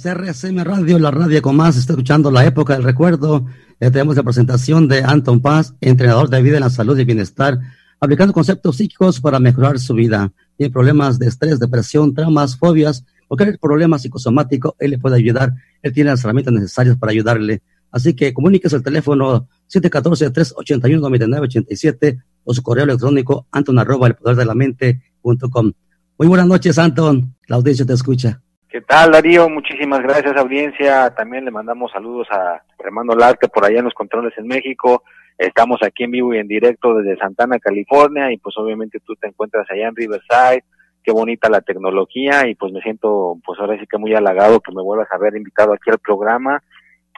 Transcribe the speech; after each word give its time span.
RCM 0.00 0.64
Radio, 0.64 0.98
la 0.98 1.10
radio 1.10 1.42
con 1.42 1.54
más, 1.54 1.76
está 1.76 1.92
escuchando 1.92 2.30
la 2.30 2.46
época 2.46 2.72
del 2.72 2.82
recuerdo. 2.82 3.44
Tenemos 3.78 4.16
la 4.16 4.22
presentación 4.22 4.88
de 4.88 5.02
Anton 5.02 5.42
Paz, 5.42 5.74
entrenador 5.82 6.30
de 6.30 6.40
vida 6.40 6.56
en 6.56 6.62
la 6.62 6.70
salud 6.70 6.98
y 6.98 7.04
bienestar, 7.04 7.60
aplicando 8.00 8.32
conceptos 8.32 8.76
psíquicos 8.76 9.20
para 9.20 9.38
mejorar 9.38 9.78
su 9.78 9.92
vida. 9.92 10.32
Tiene 10.56 10.72
problemas 10.72 11.18
de 11.18 11.28
estrés, 11.28 11.60
depresión, 11.60 12.14
traumas, 12.14 12.56
fobias, 12.56 13.04
cualquier 13.28 13.58
problema 13.58 13.98
psicosomático, 13.98 14.76
él 14.78 14.92
le 14.92 14.98
puede 14.98 15.16
ayudar. 15.16 15.52
Él 15.82 15.92
tiene 15.92 16.08
las 16.10 16.24
herramientas 16.24 16.54
necesarias 16.54 16.96
para 16.96 17.12
ayudarle. 17.12 17.60
Así 17.90 18.14
que 18.14 18.32
comuníquese 18.32 18.76
al 18.76 18.82
teléfono 18.82 19.46
714-381-9987 19.70 22.22
o 22.44 22.54
su 22.54 22.62
correo 22.62 22.84
electrónico 22.84 23.46
anton 23.52 23.78
arroba 23.78 24.06
el 24.06 24.14
poder 24.14 24.36
de 24.36 24.46
la 24.46 24.54
mente.com. 24.54 25.72
Muy 26.18 26.28
buenas 26.28 26.46
noches, 26.46 26.78
Anton. 26.78 27.34
La 27.46 27.56
audiencia 27.56 27.84
te 27.84 27.92
escucha. 27.92 28.41
¿Qué 28.72 28.80
tal, 28.80 29.10
Darío? 29.10 29.50
Muchísimas 29.50 30.00
gracias, 30.00 30.34
audiencia. 30.34 31.14
También 31.14 31.44
le 31.44 31.50
mandamos 31.50 31.92
saludos 31.92 32.26
a 32.30 32.62
Armando 32.82 33.14
Larte 33.14 33.46
por 33.48 33.66
allá 33.66 33.80
en 33.80 33.84
los 33.84 33.92
controles 33.92 34.32
en 34.38 34.46
México. 34.46 35.02
Estamos 35.36 35.80
aquí 35.82 36.04
en 36.04 36.12
vivo 36.12 36.32
y 36.32 36.38
en 36.38 36.48
directo 36.48 36.94
desde 36.94 37.18
Santana, 37.18 37.58
California, 37.58 38.32
y 38.32 38.38
pues 38.38 38.56
obviamente 38.56 38.98
tú 39.00 39.14
te 39.16 39.26
encuentras 39.26 39.70
allá 39.70 39.88
en 39.88 39.94
Riverside. 39.94 40.64
Qué 41.04 41.12
bonita 41.12 41.50
la 41.50 41.60
tecnología 41.60 42.48
y 42.48 42.54
pues 42.54 42.72
me 42.72 42.80
siento 42.80 43.36
pues 43.44 43.60
ahora 43.60 43.78
sí 43.78 43.86
que 43.86 43.98
muy 43.98 44.14
halagado 44.14 44.60
que 44.60 44.72
me 44.72 44.80
vuelvas 44.80 45.12
a 45.12 45.16
haber 45.16 45.36
invitado 45.36 45.74
aquí 45.74 45.90
al 45.90 45.98
programa 45.98 46.62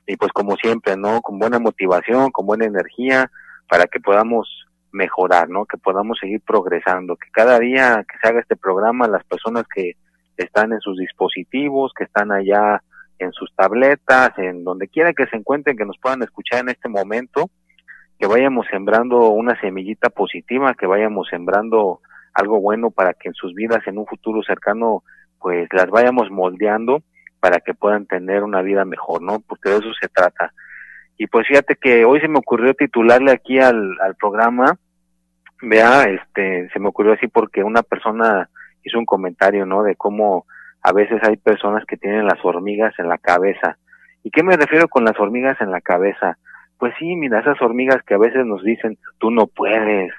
y 0.08 0.16
pues 0.16 0.32
como 0.32 0.56
siempre, 0.56 0.96
¿no? 0.96 1.22
Con 1.22 1.38
buena 1.38 1.60
motivación, 1.60 2.32
con 2.32 2.46
buena 2.46 2.64
energía 2.64 3.30
para 3.68 3.86
que 3.86 4.00
podamos 4.00 4.48
mejorar, 4.90 5.48
¿no? 5.48 5.66
Que 5.66 5.78
podamos 5.78 6.18
seguir 6.18 6.40
progresando, 6.40 7.14
que 7.14 7.30
cada 7.30 7.60
día 7.60 8.04
que 8.10 8.18
se 8.20 8.26
haga 8.26 8.40
este 8.40 8.56
programa 8.56 9.06
las 9.06 9.22
personas 9.22 9.66
que 9.72 9.94
están 10.42 10.72
en 10.72 10.80
sus 10.80 10.98
dispositivos, 10.98 11.92
que 11.96 12.04
están 12.04 12.32
allá 12.32 12.82
en 13.18 13.32
sus 13.32 13.54
tabletas, 13.54 14.30
en 14.38 14.64
donde 14.64 14.88
quiera 14.88 15.12
que 15.12 15.26
se 15.26 15.36
encuentren, 15.36 15.76
que 15.76 15.84
nos 15.84 15.98
puedan 15.98 16.22
escuchar 16.22 16.60
en 16.60 16.70
este 16.70 16.88
momento, 16.88 17.50
que 18.18 18.26
vayamos 18.26 18.66
sembrando 18.70 19.28
una 19.28 19.58
semillita 19.60 20.10
positiva, 20.10 20.74
que 20.74 20.86
vayamos 20.86 21.28
sembrando 21.28 22.00
algo 22.32 22.60
bueno 22.60 22.90
para 22.90 23.14
que 23.14 23.28
en 23.28 23.34
sus 23.34 23.54
vidas 23.54 23.86
en 23.86 23.98
un 23.98 24.06
futuro 24.06 24.42
cercano 24.42 25.04
pues 25.40 25.68
las 25.72 25.88
vayamos 25.88 26.30
moldeando 26.30 27.02
para 27.38 27.60
que 27.60 27.74
puedan 27.74 28.06
tener 28.06 28.42
una 28.42 28.62
vida 28.62 28.84
mejor, 28.84 29.22
¿no? 29.22 29.40
Porque 29.40 29.68
de 29.68 29.76
eso 29.76 29.92
se 30.00 30.08
trata. 30.08 30.52
Y 31.18 31.26
pues 31.26 31.46
fíjate 31.46 31.76
que 31.76 32.04
hoy 32.04 32.20
se 32.20 32.28
me 32.28 32.38
ocurrió 32.38 32.74
titularle 32.74 33.30
aquí 33.30 33.58
al, 33.58 33.96
al 34.00 34.16
programa, 34.16 34.78
vea, 35.60 36.04
este, 36.04 36.68
se 36.72 36.80
me 36.80 36.88
ocurrió 36.88 37.12
así 37.12 37.28
porque 37.28 37.62
una 37.62 37.82
persona 37.82 38.48
hizo 38.84 38.98
un 38.98 39.06
comentario, 39.06 39.66
¿no? 39.66 39.82
De 39.82 39.96
cómo 39.96 40.46
a 40.82 40.92
veces 40.92 41.20
hay 41.22 41.36
personas 41.36 41.84
que 41.86 41.96
tienen 41.96 42.26
las 42.26 42.44
hormigas 42.44 42.92
en 42.98 43.08
la 43.08 43.18
cabeza. 43.18 43.78
¿Y 44.22 44.30
qué 44.30 44.42
me 44.42 44.56
refiero 44.56 44.88
con 44.88 45.04
las 45.04 45.18
hormigas 45.18 45.60
en 45.60 45.70
la 45.70 45.80
cabeza? 45.80 46.38
Pues 46.78 46.92
sí, 46.98 47.16
mira, 47.16 47.40
esas 47.40 47.60
hormigas 47.62 48.02
que 48.02 48.14
a 48.14 48.18
veces 48.18 48.44
nos 48.44 48.62
dicen, 48.62 48.98
tú 49.18 49.30
no 49.30 49.46
puedes, 49.46 50.12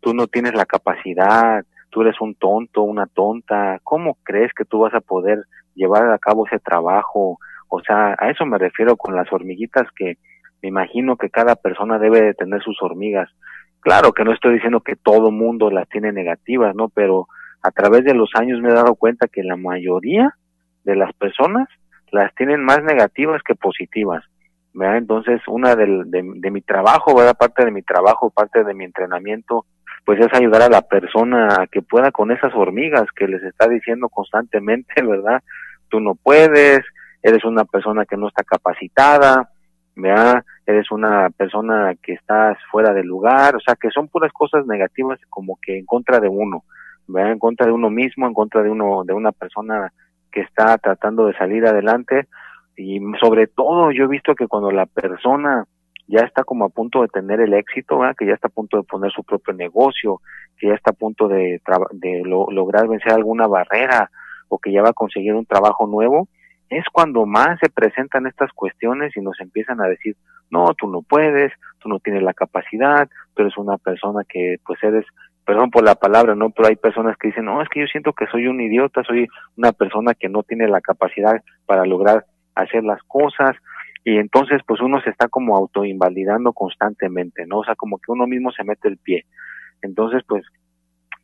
tú 0.00 0.12
no 0.14 0.26
tienes 0.26 0.54
la 0.54 0.66
capacidad, 0.66 1.64
tú 1.90 2.02
eres 2.02 2.20
un 2.20 2.34
tonto, 2.34 2.82
una 2.82 3.06
tonta, 3.06 3.78
¿cómo 3.82 4.16
crees 4.22 4.52
que 4.52 4.64
tú 4.64 4.80
vas 4.80 4.94
a 4.94 5.00
poder 5.00 5.44
llevar 5.74 6.10
a 6.10 6.18
cabo 6.18 6.46
ese 6.46 6.58
trabajo? 6.58 7.38
O 7.68 7.80
sea, 7.80 8.14
a 8.18 8.30
eso 8.30 8.44
me 8.44 8.58
refiero 8.58 8.96
con 8.96 9.14
las 9.14 9.32
hormiguitas 9.32 9.86
que 9.96 10.18
me 10.62 10.68
imagino 10.68 11.16
que 11.16 11.30
cada 11.30 11.56
persona 11.56 11.98
debe 11.98 12.20
de 12.20 12.34
tener 12.34 12.62
sus 12.62 12.76
hormigas. 12.82 13.30
Claro 13.80 14.12
que 14.12 14.24
no 14.24 14.32
estoy 14.32 14.54
diciendo 14.54 14.80
que 14.80 14.96
todo 14.96 15.30
mundo 15.30 15.70
las 15.70 15.88
tiene 15.88 16.12
negativas, 16.12 16.74
¿no? 16.74 16.88
Pero 16.90 17.28
a 17.62 17.70
través 17.70 18.04
de 18.04 18.14
los 18.14 18.30
años 18.34 18.60
me 18.60 18.70
he 18.70 18.74
dado 18.74 18.94
cuenta 18.94 19.28
que 19.28 19.42
la 19.42 19.56
mayoría 19.56 20.34
de 20.84 20.96
las 20.96 21.12
personas 21.14 21.68
las 22.10 22.34
tienen 22.34 22.64
más 22.64 22.82
negativas 22.82 23.42
que 23.42 23.54
positivas. 23.54 24.24
¿verdad? 24.72 24.98
Entonces, 24.98 25.40
una 25.48 25.74
de, 25.74 26.04
de, 26.06 26.50
mi 26.50 26.60
trabajo, 26.60 27.14
¿verdad? 27.14 27.36
parte 27.36 27.64
de 27.64 27.70
mi 27.70 27.82
trabajo, 27.82 28.30
parte 28.30 28.64
de 28.64 28.74
mi 28.74 28.84
entrenamiento, 28.84 29.66
pues 30.04 30.20
es 30.20 30.28
ayudar 30.32 30.62
a 30.62 30.68
la 30.68 30.82
persona 30.82 31.62
a 31.62 31.66
que 31.66 31.82
pueda 31.82 32.10
con 32.10 32.30
esas 32.30 32.54
hormigas 32.54 33.06
que 33.14 33.26
les 33.26 33.42
está 33.42 33.68
diciendo 33.68 34.08
constantemente, 34.08 35.02
¿verdad? 35.02 35.42
Tú 35.88 36.00
no 36.00 36.14
puedes, 36.14 36.80
eres 37.22 37.44
una 37.44 37.64
persona 37.64 38.06
que 38.06 38.16
no 38.16 38.28
está 38.28 38.44
capacitada, 38.44 39.50
¿verdad? 39.96 40.44
Eres 40.66 40.90
una 40.92 41.30
persona 41.30 41.94
que 42.00 42.12
estás 42.12 42.56
fuera 42.70 42.94
de 42.94 43.02
lugar, 43.02 43.56
o 43.56 43.60
sea, 43.60 43.74
que 43.74 43.90
son 43.90 44.08
puras 44.08 44.32
cosas 44.32 44.66
negativas 44.66 45.18
como 45.28 45.58
que 45.60 45.78
en 45.78 45.84
contra 45.84 46.20
de 46.20 46.28
uno 46.28 46.64
en 47.16 47.38
contra 47.38 47.66
de 47.66 47.72
uno 47.72 47.90
mismo, 47.90 48.26
en 48.26 48.34
contra 48.34 48.62
de 48.62 48.70
uno, 48.70 49.04
de 49.04 49.12
una 49.12 49.32
persona 49.32 49.92
que 50.30 50.40
está 50.40 50.78
tratando 50.78 51.26
de 51.26 51.34
salir 51.34 51.66
adelante. 51.66 52.28
Y 52.76 53.00
sobre 53.20 53.46
todo 53.46 53.90
yo 53.90 54.04
he 54.04 54.08
visto 54.08 54.34
que 54.34 54.46
cuando 54.46 54.70
la 54.70 54.86
persona 54.86 55.64
ya 56.06 56.20
está 56.20 56.44
como 56.44 56.64
a 56.64 56.70
punto 56.70 57.02
de 57.02 57.08
tener 57.08 57.40
el 57.40 57.54
éxito, 57.54 58.00
que 58.18 58.26
ya 58.26 58.34
está 58.34 58.48
a 58.48 58.52
punto 58.52 58.76
de 58.76 58.82
poner 58.82 59.12
su 59.12 59.22
propio 59.22 59.54
negocio, 59.54 60.20
que 60.58 60.68
ya 60.68 60.74
está 60.74 60.90
a 60.90 60.94
punto 60.94 61.28
de, 61.28 61.60
de 61.92 62.22
lograr 62.24 62.88
vencer 62.88 63.12
alguna 63.12 63.46
barrera 63.46 64.10
o 64.48 64.58
que 64.58 64.72
ya 64.72 64.82
va 64.82 64.90
a 64.90 64.94
conseguir 64.94 65.34
un 65.34 65.46
trabajo 65.46 65.86
nuevo, 65.86 66.28
es 66.68 66.84
cuando 66.92 67.26
más 67.26 67.58
se 67.60 67.68
presentan 67.68 68.26
estas 68.26 68.50
cuestiones 68.52 69.16
y 69.16 69.20
nos 69.20 69.38
empiezan 69.40 69.80
a 69.80 69.88
decir, 69.88 70.16
no, 70.50 70.72
tú 70.74 70.88
no 70.88 71.02
puedes, 71.02 71.52
tú 71.80 71.88
no 71.88 71.98
tienes 71.98 72.22
la 72.22 72.34
capacidad, 72.34 73.08
tú 73.34 73.42
eres 73.42 73.56
una 73.56 73.78
persona 73.78 74.22
que 74.28 74.56
pues 74.64 74.82
eres 74.82 75.04
perdón 75.50 75.72
por 75.72 75.82
la 75.82 75.96
palabra, 75.96 76.36
¿no? 76.36 76.50
Pero 76.50 76.68
hay 76.68 76.76
personas 76.76 77.16
que 77.16 77.26
dicen, 77.26 77.46
no, 77.46 77.60
es 77.60 77.68
que 77.68 77.80
yo 77.80 77.86
siento 77.88 78.12
que 78.12 78.28
soy 78.28 78.46
un 78.46 78.60
idiota, 78.60 79.02
soy 79.02 79.26
una 79.56 79.72
persona 79.72 80.14
que 80.14 80.28
no 80.28 80.44
tiene 80.44 80.68
la 80.68 80.80
capacidad 80.80 81.42
para 81.66 81.84
lograr 81.84 82.24
hacer 82.54 82.84
las 82.84 83.02
cosas 83.08 83.56
y 84.04 84.18
entonces 84.18 84.62
pues 84.64 84.80
uno 84.80 85.00
se 85.00 85.10
está 85.10 85.26
como 85.26 85.56
autoinvalidando 85.56 86.52
constantemente, 86.52 87.46
¿no? 87.46 87.58
O 87.58 87.64
sea, 87.64 87.74
como 87.74 87.98
que 87.98 88.12
uno 88.12 88.28
mismo 88.28 88.52
se 88.52 88.62
mete 88.62 88.86
el 88.86 88.98
pie. 88.98 89.24
Entonces, 89.82 90.22
pues 90.28 90.44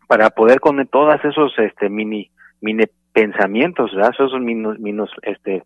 para 0.09 0.31
poder 0.31 0.59
con 0.59 0.85
todas 0.89 1.25
esos 1.25 1.57
este 1.59 1.89
mini 1.89 2.29
mini 2.61 2.83
pensamientos, 3.13 3.95
¿verdad? 3.95 4.11
Esos 4.13 4.41
minos, 4.41 4.81
minos 4.81 5.09
este 5.23 5.63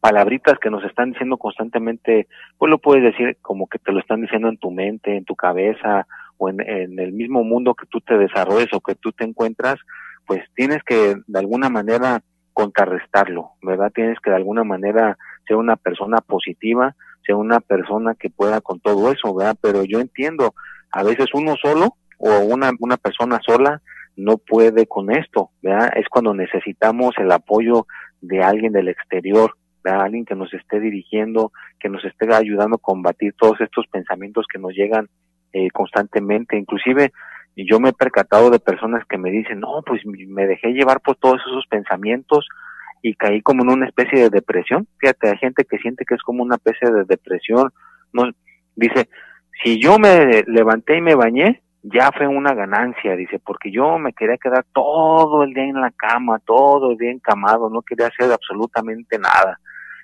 palabritas 0.00 0.58
que 0.58 0.70
nos 0.70 0.82
están 0.82 1.12
diciendo 1.12 1.36
constantemente, 1.36 2.26
pues 2.58 2.70
lo 2.70 2.78
puedes 2.78 3.04
decir 3.04 3.36
como 3.40 3.68
que 3.68 3.78
te 3.78 3.92
lo 3.92 4.00
están 4.00 4.20
diciendo 4.20 4.48
en 4.48 4.58
tu 4.58 4.72
mente, 4.72 5.16
en 5.16 5.24
tu 5.24 5.36
cabeza 5.36 6.08
o 6.40 6.48
en, 6.48 6.58
el 6.98 7.12
mismo 7.12 7.44
mundo 7.44 7.74
que 7.74 7.86
tú 7.86 8.00
te 8.00 8.16
desarrolles 8.16 8.68
o 8.72 8.80
que 8.80 8.94
tú 8.94 9.12
te 9.12 9.24
encuentras, 9.24 9.76
pues 10.26 10.40
tienes 10.56 10.82
que 10.84 11.16
de 11.26 11.38
alguna 11.38 11.68
manera 11.68 12.22
contrarrestarlo, 12.54 13.50
¿verdad? 13.60 13.92
Tienes 13.94 14.18
que 14.20 14.30
de 14.30 14.36
alguna 14.36 14.64
manera 14.64 15.18
ser 15.46 15.58
una 15.58 15.76
persona 15.76 16.22
positiva, 16.22 16.96
ser 17.26 17.34
una 17.34 17.60
persona 17.60 18.14
que 18.14 18.30
pueda 18.30 18.62
con 18.62 18.80
todo 18.80 19.12
eso, 19.12 19.34
¿verdad? 19.34 19.54
Pero 19.60 19.84
yo 19.84 20.00
entiendo, 20.00 20.54
a 20.90 21.04
veces 21.04 21.26
uno 21.34 21.56
solo 21.62 21.96
o 22.16 22.38
una, 22.38 22.70
una 22.80 22.96
persona 22.96 23.38
sola 23.46 23.82
no 24.16 24.38
puede 24.38 24.86
con 24.86 25.12
esto, 25.12 25.50
¿verdad? 25.60 25.90
Es 25.94 26.08
cuando 26.08 26.32
necesitamos 26.32 27.14
el 27.18 27.30
apoyo 27.32 27.86
de 28.22 28.42
alguien 28.42 28.72
del 28.72 28.88
exterior, 28.88 29.52
¿verdad? 29.84 30.04
Alguien 30.04 30.24
que 30.24 30.34
nos 30.34 30.54
esté 30.54 30.80
dirigiendo, 30.80 31.52
que 31.78 31.90
nos 31.90 32.02
esté 32.02 32.32
ayudando 32.32 32.76
a 32.76 32.80
combatir 32.80 33.34
todos 33.38 33.60
estos 33.60 33.86
pensamientos 33.88 34.46
que 34.50 34.58
nos 34.58 34.72
llegan 34.72 35.10
eh, 35.52 35.70
constantemente, 35.70 36.56
inclusive 36.56 37.12
yo 37.56 37.80
me 37.80 37.90
he 37.90 37.92
percatado 37.92 38.50
de 38.50 38.58
personas 38.58 39.04
que 39.06 39.18
me 39.18 39.30
dicen, 39.30 39.60
no, 39.60 39.82
pues 39.84 40.02
me 40.06 40.46
dejé 40.46 40.72
llevar 40.72 41.00
por 41.00 41.16
todos 41.16 41.40
esos 41.46 41.66
pensamientos 41.66 42.46
y 43.02 43.14
caí 43.14 43.42
como 43.42 43.62
en 43.62 43.70
una 43.70 43.86
especie 43.86 44.20
de 44.20 44.30
depresión. 44.30 44.86
Fíjate, 44.98 45.30
hay 45.30 45.38
gente 45.38 45.64
que 45.64 45.78
siente 45.78 46.04
que 46.04 46.14
es 46.14 46.22
como 46.22 46.42
una 46.42 46.56
especie 46.56 46.90
de 46.90 47.04
depresión. 47.04 47.70
No, 48.12 48.30
dice, 48.76 49.08
si 49.62 49.80
yo 49.80 49.98
me 49.98 50.42
levanté 50.46 50.98
y 50.98 51.00
me 51.00 51.14
bañé, 51.14 51.62
ya 51.82 52.10
fue 52.12 52.26
una 52.26 52.54
ganancia, 52.54 53.16
dice, 53.16 53.38
porque 53.38 53.70
yo 53.70 53.98
me 53.98 54.12
quería 54.12 54.36
quedar 54.36 54.64
todo 54.72 55.44
el 55.44 55.54
día 55.54 55.64
en 55.64 55.80
la 55.80 55.90
cama, 55.92 56.38
todo 56.40 56.92
el 56.92 56.98
día 56.98 57.10
encamado, 57.10 57.70
no 57.70 57.82
quería 57.82 58.08
hacer 58.08 58.30
absolutamente 58.30 59.18
nada. 59.18 59.58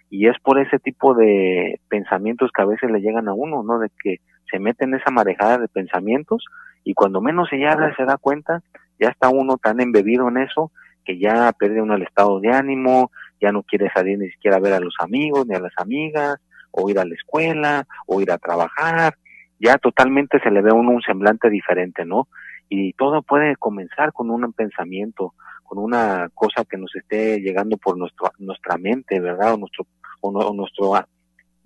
Y 0.08 0.28
es 0.28 0.38
por 0.40 0.58
ese 0.58 0.78
tipo 0.78 1.14
de 1.14 1.81
pensamientos 1.88 2.50
que 2.54 2.62
a 2.62 2.66
veces 2.66 2.90
le 2.90 3.00
llegan 3.00 3.28
a 3.28 3.34
uno, 3.34 3.62
¿no? 3.62 3.78
De 3.78 3.90
que 4.02 4.20
se 4.50 4.58
mete 4.58 4.84
en 4.84 4.94
esa 4.94 5.10
marejada 5.10 5.58
de 5.58 5.69
pensamientos 5.69 6.44
y 6.84 6.94
cuando 6.94 7.20
menos 7.20 7.48
se 7.48 7.58
ya 7.58 7.76
se 7.96 8.04
da 8.04 8.16
cuenta, 8.16 8.62
ya 8.98 9.08
está 9.08 9.28
uno 9.28 9.58
tan 9.58 9.81
embebido 9.81 10.28
en 10.28 10.38
eso 10.38 10.70
que 11.04 11.19
ya 11.19 11.52
pierde 11.52 11.81
uno 11.81 11.94
el 11.94 12.02
estado 12.02 12.40
de 12.40 12.50
ánimo, 12.50 13.10
ya 13.40 13.52
no 13.52 13.62
quiere 13.62 13.90
salir 13.94 14.19
ni 14.19 14.28
siquiera 14.31 14.56
a 14.56 14.60
ver 14.60 14.72
a 14.72 14.81
los 14.81 14.94
amigos 14.98 15.46
ni 15.46 15.54
a 15.54 15.60
las 15.60 15.72
amigas, 15.76 16.37
o 16.72 16.90
ir 16.90 16.98
a 16.98 17.04
la 17.04 17.14
escuela, 17.14 17.87
o 18.06 18.20
ir 18.20 18.31
a 18.31 18.38
trabajar, 18.38 19.16
ya 19.58 19.78
totalmente 19.78 20.38
se 20.40 20.50
le 20.50 20.60
ve 20.62 20.70
a 20.70 20.75
uno 20.75 20.90
un 20.90 21.02
semblante 21.02 21.49
diferente, 21.49 22.04
¿no? 22.04 22.28
Y 22.69 22.92
todo 22.94 23.22
puede 23.22 23.56
comenzar 23.56 24.12
con 24.12 24.31
un 24.31 24.52
pensamiento, 24.52 25.34
con 25.64 25.78
una 25.78 26.28
cosa 26.34 26.64
que 26.64 26.76
nos 26.76 26.94
esté 26.94 27.40
llegando 27.40 27.76
por 27.76 27.96
nuestro, 27.96 28.31
nuestra 28.38 28.76
mente, 28.76 29.20
¿verdad? 29.20 29.54
O 29.54 29.56
nuestro, 29.56 29.87
o, 30.20 30.52
nuestro, 30.52 30.92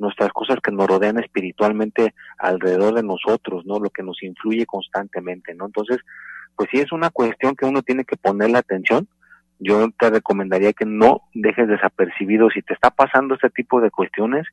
nuestras 0.01 0.33
cosas 0.33 0.59
que 0.63 0.73
nos 0.73 0.87
rodean 0.87 1.19
espiritualmente 1.19 2.15
alrededor 2.39 2.95
de 2.95 3.03
nosotros, 3.03 3.65
¿no? 3.67 3.79
Lo 3.79 3.91
que 3.91 4.03
nos 4.03 4.23
influye 4.23 4.67
constantemente, 4.67 5.55
¿no? 5.55 5.67
Entonces, 5.67 5.99
pues 6.57 6.69
sí 6.73 6.81
es 6.81 6.91
una 6.93 7.11
cuestión 7.11 7.55
que 7.55 7.67
uno 7.67 7.83
tiene 7.83 8.05
que 8.05 8.17
ponerle 8.17 8.59
atención. 8.59 9.09
Yo 9.59 9.89
te 9.99 10.11
recomendaría 10.11 10.73
que 10.73 10.87
no 10.87 11.23
dejes 11.35 11.69
desapercibido 11.69 12.51
si 12.51 12.63
te 12.63 12.75
está 12.75 12.91
pasando 12.91 13.35
este 13.35 13.51
tipo 13.51 13.81
de 13.81 13.91
cuestiones, 13.91 14.47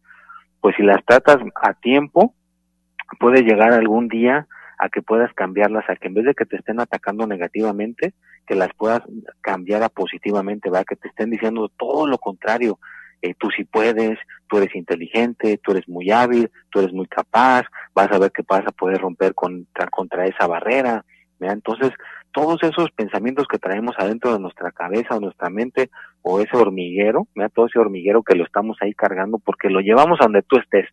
pues 0.60 0.76
si 0.76 0.84
las 0.84 1.04
tratas 1.06 1.38
a 1.62 1.74
tiempo, 1.74 2.34
puede 3.20 3.44
llegar 3.44 3.72
algún 3.72 4.10
día 4.10 4.48
a 4.78 4.90
que 4.90 5.02
puedas 5.02 5.34
cambiarlas, 5.34 5.90
a 5.90 5.96
que 5.96 6.08
en 6.08 6.14
vez 6.14 6.26
de 6.26 6.34
que 6.34 6.46
te 6.46 6.58
estén 6.58 6.80
atacando 6.80 7.26
negativamente, 7.26 8.14
que 8.46 8.56
las 8.56 8.70
puedas 8.74 9.02
cambiar 9.42 9.84
a 9.84 9.90
positivamente, 9.90 10.70
¿verdad? 10.70 10.86
Que 10.88 10.96
te 10.96 11.08
estén 11.08 11.30
diciendo 11.30 11.70
todo 11.78 12.06
lo 12.06 12.18
contrario. 12.18 12.80
Eh, 13.22 13.34
tú 13.38 13.50
sí 13.56 13.64
puedes, 13.64 14.20
tú 14.48 14.58
eres 14.58 14.76
inteligente, 14.76 15.60
tú 15.64 15.72
eres 15.72 15.88
muy 15.88 16.12
hábil, 16.12 16.52
tú 16.70 16.80
eres 16.80 16.94
muy 16.94 17.08
capaz, 17.08 17.64
vas 17.94 18.12
a 18.12 18.20
ver 18.20 18.32
que 18.32 18.44
vas 18.48 18.66
a 18.66 18.72
poder 18.72 19.02
romper 19.02 19.34
contra, 19.34 19.88
contra 19.88 20.26
esa 20.26 20.48
barrera. 20.48 21.04
¿verdad? 21.40 21.56
Entonces, 21.56 21.92
todos 22.32 22.62
esos 22.64 22.92
pensamientos 22.92 23.48
que 23.48 23.58
traemos 23.58 23.96
adentro 23.98 24.34
de 24.34 24.40
nuestra 24.40 24.72
cabeza 24.72 25.16
o 25.16 25.20
nuestra 25.20 25.50
mente, 25.50 25.90
o 26.22 26.40
ese 26.40 26.56
hormiguero, 26.58 27.28
¿verdad? 27.36 27.52
todo 27.54 27.68
ese 27.68 27.80
hormiguero 27.80 28.22
que 28.22 28.36
lo 28.36 28.44
estamos 28.44 28.78
ahí 28.82 28.94
cargando, 28.94 29.40
porque 29.40 29.70
lo 29.70 29.80
llevamos 29.80 30.20
a 30.20 30.26
donde 30.26 30.44
tú 30.44 30.58
estés. 30.58 30.88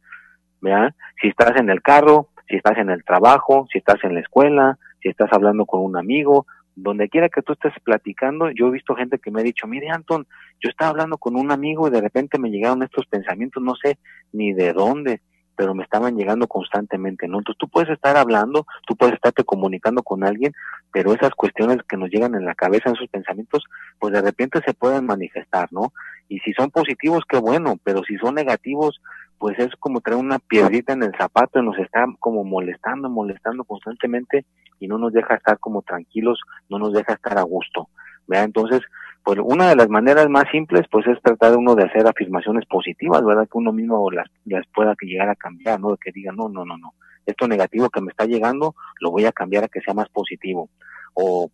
¿verdad? 0.60 0.94
Si 1.20 1.28
estás 1.28 1.56
en 1.60 1.68
el 1.68 1.82
carro, 1.82 2.28
si 2.48 2.56
estás 2.56 2.78
en 2.78 2.90
el 2.90 3.04
trabajo, 3.04 3.66
si 3.70 3.78
estás 3.78 4.02
en 4.04 4.14
la 4.14 4.20
escuela, 4.20 4.78
si 5.02 5.10
estás 5.10 5.30
hablando 5.32 5.66
con 5.66 5.82
un 5.82 5.96
amigo, 5.96 6.46
donde 6.76 7.08
quiera 7.08 7.28
que 7.28 7.42
tú 7.42 7.52
estés 7.52 7.72
platicando, 7.84 8.50
yo 8.50 8.68
he 8.68 8.72
visto 8.72 8.94
gente 8.94 9.18
que 9.18 9.30
me 9.30 9.40
ha 9.40 9.44
dicho, 9.44 9.66
mire 9.66 9.90
Anton, 9.90 10.26
yo 10.60 10.70
estaba 10.70 10.90
hablando 10.90 11.18
con 11.18 11.36
un 11.36 11.52
amigo 11.52 11.86
y 11.86 11.90
de 11.90 12.00
repente 12.00 12.38
me 12.38 12.50
llegaron 12.50 12.82
estos 12.82 13.06
pensamientos, 13.06 13.62
no 13.62 13.74
sé 13.76 13.98
ni 14.32 14.52
de 14.52 14.72
dónde, 14.72 15.20
pero 15.56 15.74
me 15.74 15.84
estaban 15.84 16.16
llegando 16.16 16.48
constantemente, 16.48 17.28
¿no? 17.28 17.38
Entonces 17.38 17.58
tú 17.58 17.68
puedes 17.68 17.90
estar 17.90 18.16
hablando, 18.16 18.66
tú 18.86 18.96
puedes 18.96 19.14
estarte 19.14 19.44
comunicando 19.44 20.02
con 20.02 20.24
alguien, 20.24 20.52
pero 20.92 21.12
esas 21.12 21.30
cuestiones 21.30 21.78
que 21.88 21.96
nos 21.96 22.10
llegan 22.10 22.34
en 22.34 22.44
la 22.44 22.54
cabeza, 22.54 22.90
esos 22.90 23.08
pensamientos, 23.08 23.62
pues 23.98 24.12
de 24.12 24.22
repente 24.22 24.60
se 24.66 24.74
pueden 24.74 25.06
manifestar, 25.06 25.68
¿no? 25.72 25.92
Y 26.28 26.40
si 26.40 26.52
son 26.54 26.70
positivos, 26.70 27.22
qué 27.28 27.38
bueno, 27.38 27.78
pero 27.84 28.02
si 28.02 28.16
son 28.16 28.34
negativos, 28.34 29.00
pues 29.38 29.58
es 29.58 29.70
como 29.78 30.00
traer 30.00 30.18
una 30.18 30.38
piedrita 30.38 30.92
en 30.92 31.02
el 31.02 31.12
zapato 31.16 31.60
y 31.60 31.64
nos 31.64 31.78
está 31.78 32.04
como 32.18 32.44
molestando, 32.44 33.08
molestando 33.10 33.64
constantemente 33.64 34.44
y 34.80 34.88
no 34.88 34.98
nos 34.98 35.12
deja 35.12 35.34
estar 35.34 35.58
como 35.58 35.82
tranquilos, 35.82 36.40
no 36.68 36.78
nos 36.78 36.92
deja 36.92 37.14
estar 37.14 37.38
a 37.38 37.42
gusto. 37.42 37.88
¿verdad? 38.26 38.46
Entonces, 38.46 38.80
pues 39.22 39.38
una 39.42 39.70
de 39.70 39.76
las 39.76 39.88
maneras 39.88 40.28
más 40.28 40.44
simples 40.50 40.86
pues 40.90 41.06
es 41.06 41.20
tratar 41.22 41.52
de 41.52 41.56
uno 41.56 41.74
de 41.74 41.84
hacer 41.84 42.06
afirmaciones 42.06 42.66
positivas, 42.66 43.24
¿verdad? 43.24 43.44
Que 43.44 43.58
uno 43.58 43.72
mismo 43.72 44.10
las, 44.10 44.28
las 44.44 44.66
pueda 44.74 44.94
llegar 45.00 45.28
a 45.28 45.34
cambiar, 45.34 45.80
¿no? 45.80 45.96
Que 45.96 46.12
diga, 46.12 46.32
no, 46.32 46.48
no, 46.48 46.64
no, 46.64 46.76
no, 46.76 46.94
esto 47.26 47.48
negativo 47.48 47.88
que 47.88 48.00
me 48.00 48.10
está 48.10 48.26
llegando 48.26 48.74
lo 49.00 49.10
voy 49.10 49.24
a 49.24 49.32
cambiar 49.32 49.64
a 49.64 49.68
que 49.68 49.80
sea 49.80 49.94
más 49.94 50.08
positivo. 50.10 50.68
O 51.14 51.50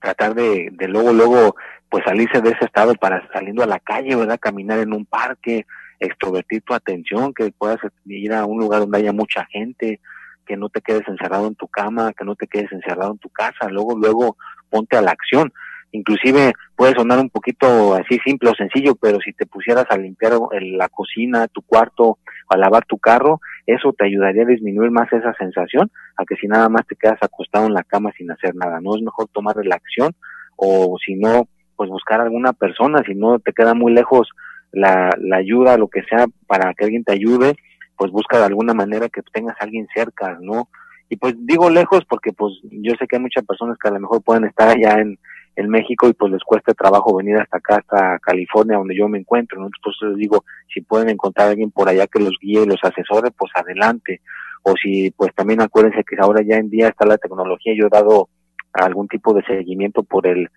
tratar 0.00 0.34
de, 0.34 0.68
de 0.72 0.88
luego, 0.88 1.12
luego, 1.12 1.56
pues 1.88 2.04
salirse 2.04 2.40
de 2.40 2.50
ese 2.50 2.66
estado 2.66 2.94
para 2.94 3.26
saliendo 3.32 3.62
a 3.62 3.66
la 3.66 3.80
calle, 3.80 4.14
¿verdad? 4.14 4.38
Caminar 4.38 4.78
en 4.78 4.92
un 4.92 5.06
parque, 5.06 5.66
extrovertir 5.98 6.62
tu 6.62 6.74
atención, 6.74 7.32
que 7.32 7.50
puedas 7.50 7.78
ir 8.04 8.32
a 8.32 8.44
un 8.44 8.58
lugar 8.58 8.80
donde 8.80 8.98
haya 8.98 9.12
mucha 9.12 9.46
gente, 9.46 10.00
que 10.46 10.56
no 10.56 10.68
te 10.68 10.80
quedes 10.80 11.06
encerrado 11.08 11.46
en 11.46 11.54
tu 11.54 11.68
cama, 11.68 12.12
que 12.12 12.24
no 12.24 12.34
te 12.36 12.46
quedes 12.46 12.70
encerrado 12.72 13.12
en 13.12 13.18
tu 13.18 13.28
casa, 13.28 13.68
luego, 13.68 13.96
luego 13.98 14.36
ponte 14.70 14.96
a 14.96 15.02
la 15.02 15.12
acción. 15.12 15.52
Inclusive 15.92 16.52
puede 16.74 16.94
sonar 16.94 17.20
un 17.20 17.30
poquito 17.30 17.94
así 17.94 18.18
simple 18.24 18.50
o 18.50 18.54
sencillo, 18.54 18.96
pero 18.96 19.20
si 19.20 19.32
te 19.32 19.46
pusieras 19.46 19.86
a 19.90 19.96
limpiar 19.96 20.32
la 20.60 20.88
cocina, 20.88 21.46
tu 21.46 21.62
cuarto, 21.62 22.18
a 22.48 22.56
lavar 22.56 22.84
tu 22.84 22.98
carro, 22.98 23.40
eso 23.66 23.92
te 23.96 24.06
ayudaría 24.06 24.42
a 24.42 24.46
disminuir 24.46 24.90
más 24.90 25.12
esa 25.12 25.32
sensación 25.34 25.90
a 26.16 26.24
que 26.24 26.34
si 26.36 26.48
nada 26.48 26.68
más 26.68 26.86
te 26.86 26.96
quedas 26.96 27.18
acostado 27.22 27.66
en 27.66 27.74
la 27.74 27.84
cama 27.84 28.10
sin 28.18 28.30
hacer 28.30 28.54
nada. 28.56 28.80
No 28.80 28.96
es 28.96 29.02
mejor 29.02 29.28
tomar 29.32 29.54
la 29.64 29.76
acción 29.76 30.12
o 30.56 30.96
si 31.04 31.14
no, 31.14 31.48
pues 31.76 31.88
buscar 31.88 32.20
alguna 32.20 32.52
persona, 32.52 33.02
si 33.06 33.14
no 33.14 33.38
te 33.38 33.52
queda 33.52 33.74
muy 33.74 33.92
lejos 33.92 34.28
la, 34.72 35.10
la 35.18 35.36
ayuda, 35.36 35.78
lo 35.78 35.88
que 35.88 36.02
sea, 36.02 36.26
para 36.46 36.74
que 36.74 36.84
alguien 36.84 37.04
te 37.04 37.12
ayude, 37.12 37.54
pues 37.96 38.10
busca 38.10 38.38
de 38.38 38.44
alguna 38.44 38.74
manera 38.74 39.08
que 39.08 39.22
tengas 39.32 39.56
a 39.60 39.64
alguien 39.64 39.86
cerca, 39.94 40.38
¿no? 40.40 40.68
Y 41.08 41.16
pues 41.16 41.34
digo 41.38 41.70
lejos 41.70 42.04
porque 42.08 42.32
pues 42.32 42.54
yo 42.62 42.92
sé 42.98 43.06
que 43.06 43.16
hay 43.16 43.22
muchas 43.22 43.44
personas 43.44 43.76
que 43.78 43.88
a 43.88 43.92
lo 43.92 44.00
mejor 44.00 44.22
pueden 44.22 44.44
estar 44.44 44.68
allá 44.68 45.00
en, 45.00 45.18
en 45.56 45.68
México 45.68 46.08
y 46.08 46.12
pues 46.12 46.32
les 46.32 46.42
cuesta 46.42 46.74
trabajo 46.74 47.16
venir 47.16 47.36
hasta 47.36 47.58
acá, 47.58 47.76
hasta 47.76 48.18
California, 48.20 48.78
donde 48.78 48.96
yo 48.96 49.08
me 49.08 49.18
encuentro, 49.18 49.60
¿no? 49.60 49.66
Entonces 49.66 50.08
les 50.10 50.16
digo, 50.18 50.44
si 50.72 50.80
pueden 50.80 51.10
encontrar 51.10 51.48
a 51.48 51.50
alguien 51.50 51.70
por 51.70 51.88
allá 51.88 52.06
que 52.06 52.20
los 52.20 52.36
guíe 52.40 52.62
y 52.62 52.66
los 52.66 52.82
asesore, 52.82 53.30
pues 53.30 53.52
adelante. 53.54 54.20
O 54.62 54.74
si, 54.82 55.10
pues 55.10 55.34
también 55.34 55.60
acuérdense 55.60 56.02
que 56.04 56.16
ahora 56.18 56.42
ya 56.42 56.56
en 56.56 56.70
día 56.70 56.88
está 56.88 57.06
la 57.06 57.18
tecnología, 57.18 57.74
yo 57.76 57.86
he 57.86 57.90
dado 57.90 58.28
algún 58.72 59.06
tipo 59.08 59.34
de 59.34 59.44
seguimiento 59.44 60.02
por 60.02 60.26
el 60.26 60.48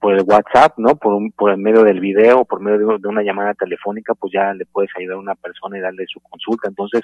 por 0.00 0.14
el 0.14 0.24
WhatsApp, 0.26 0.78
¿no? 0.78 0.96
Por, 0.96 1.14
un, 1.14 1.32
por 1.32 1.50
el 1.50 1.58
medio 1.58 1.82
del 1.82 2.00
video, 2.00 2.44
por 2.44 2.60
medio 2.60 2.98
de, 2.98 3.08
una 3.08 3.22
llamada 3.22 3.54
telefónica, 3.54 4.14
pues 4.14 4.32
ya 4.32 4.52
le 4.52 4.66
puedes 4.66 4.90
ayudar 4.96 5.16
a 5.16 5.20
una 5.20 5.34
persona 5.34 5.78
y 5.78 5.80
darle 5.80 6.04
su 6.06 6.20
consulta. 6.20 6.68
Entonces, 6.68 7.02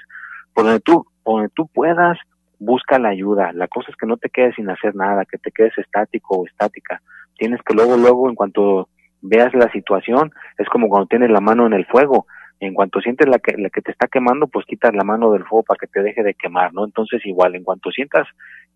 por 0.53 0.65
donde 0.65 0.79
tú, 0.79 1.05
por 1.23 1.35
donde 1.35 1.53
tú 1.55 1.67
puedas, 1.67 2.17
busca 2.59 2.99
la 2.99 3.09
ayuda. 3.09 3.51
La 3.53 3.67
cosa 3.67 3.91
es 3.91 3.97
que 3.97 4.05
no 4.05 4.17
te 4.17 4.29
quedes 4.29 4.55
sin 4.55 4.69
hacer 4.69 4.95
nada, 4.95 5.25
que 5.25 5.37
te 5.37 5.51
quedes 5.51 5.77
estático 5.77 6.37
o 6.37 6.45
estática. 6.47 7.01
Tienes 7.37 7.61
que 7.63 7.73
luego, 7.73 7.97
luego, 7.97 8.29
en 8.29 8.35
cuanto 8.35 8.87
veas 9.21 9.53
la 9.53 9.71
situación, 9.71 10.31
es 10.57 10.67
como 10.69 10.87
cuando 10.87 11.07
tienes 11.07 11.31
la 11.31 11.41
mano 11.41 11.65
en 11.65 11.73
el 11.73 11.85
fuego. 11.85 12.27
En 12.59 12.73
cuanto 12.73 13.01
sientes 13.01 13.27
la 13.27 13.39
que, 13.39 13.57
la 13.57 13.69
que 13.69 13.81
te 13.81 13.91
está 13.91 14.07
quemando, 14.07 14.47
pues 14.47 14.65
quitas 14.65 14.93
la 14.93 15.03
mano 15.03 15.31
del 15.31 15.43
fuego 15.43 15.63
para 15.63 15.79
que 15.79 15.87
te 15.87 16.01
deje 16.01 16.23
de 16.23 16.33
quemar, 16.33 16.73
¿no? 16.73 16.85
Entonces, 16.85 17.25
igual, 17.25 17.55
en 17.55 17.63
cuanto 17.63 17.91
sientas 17.91 18.27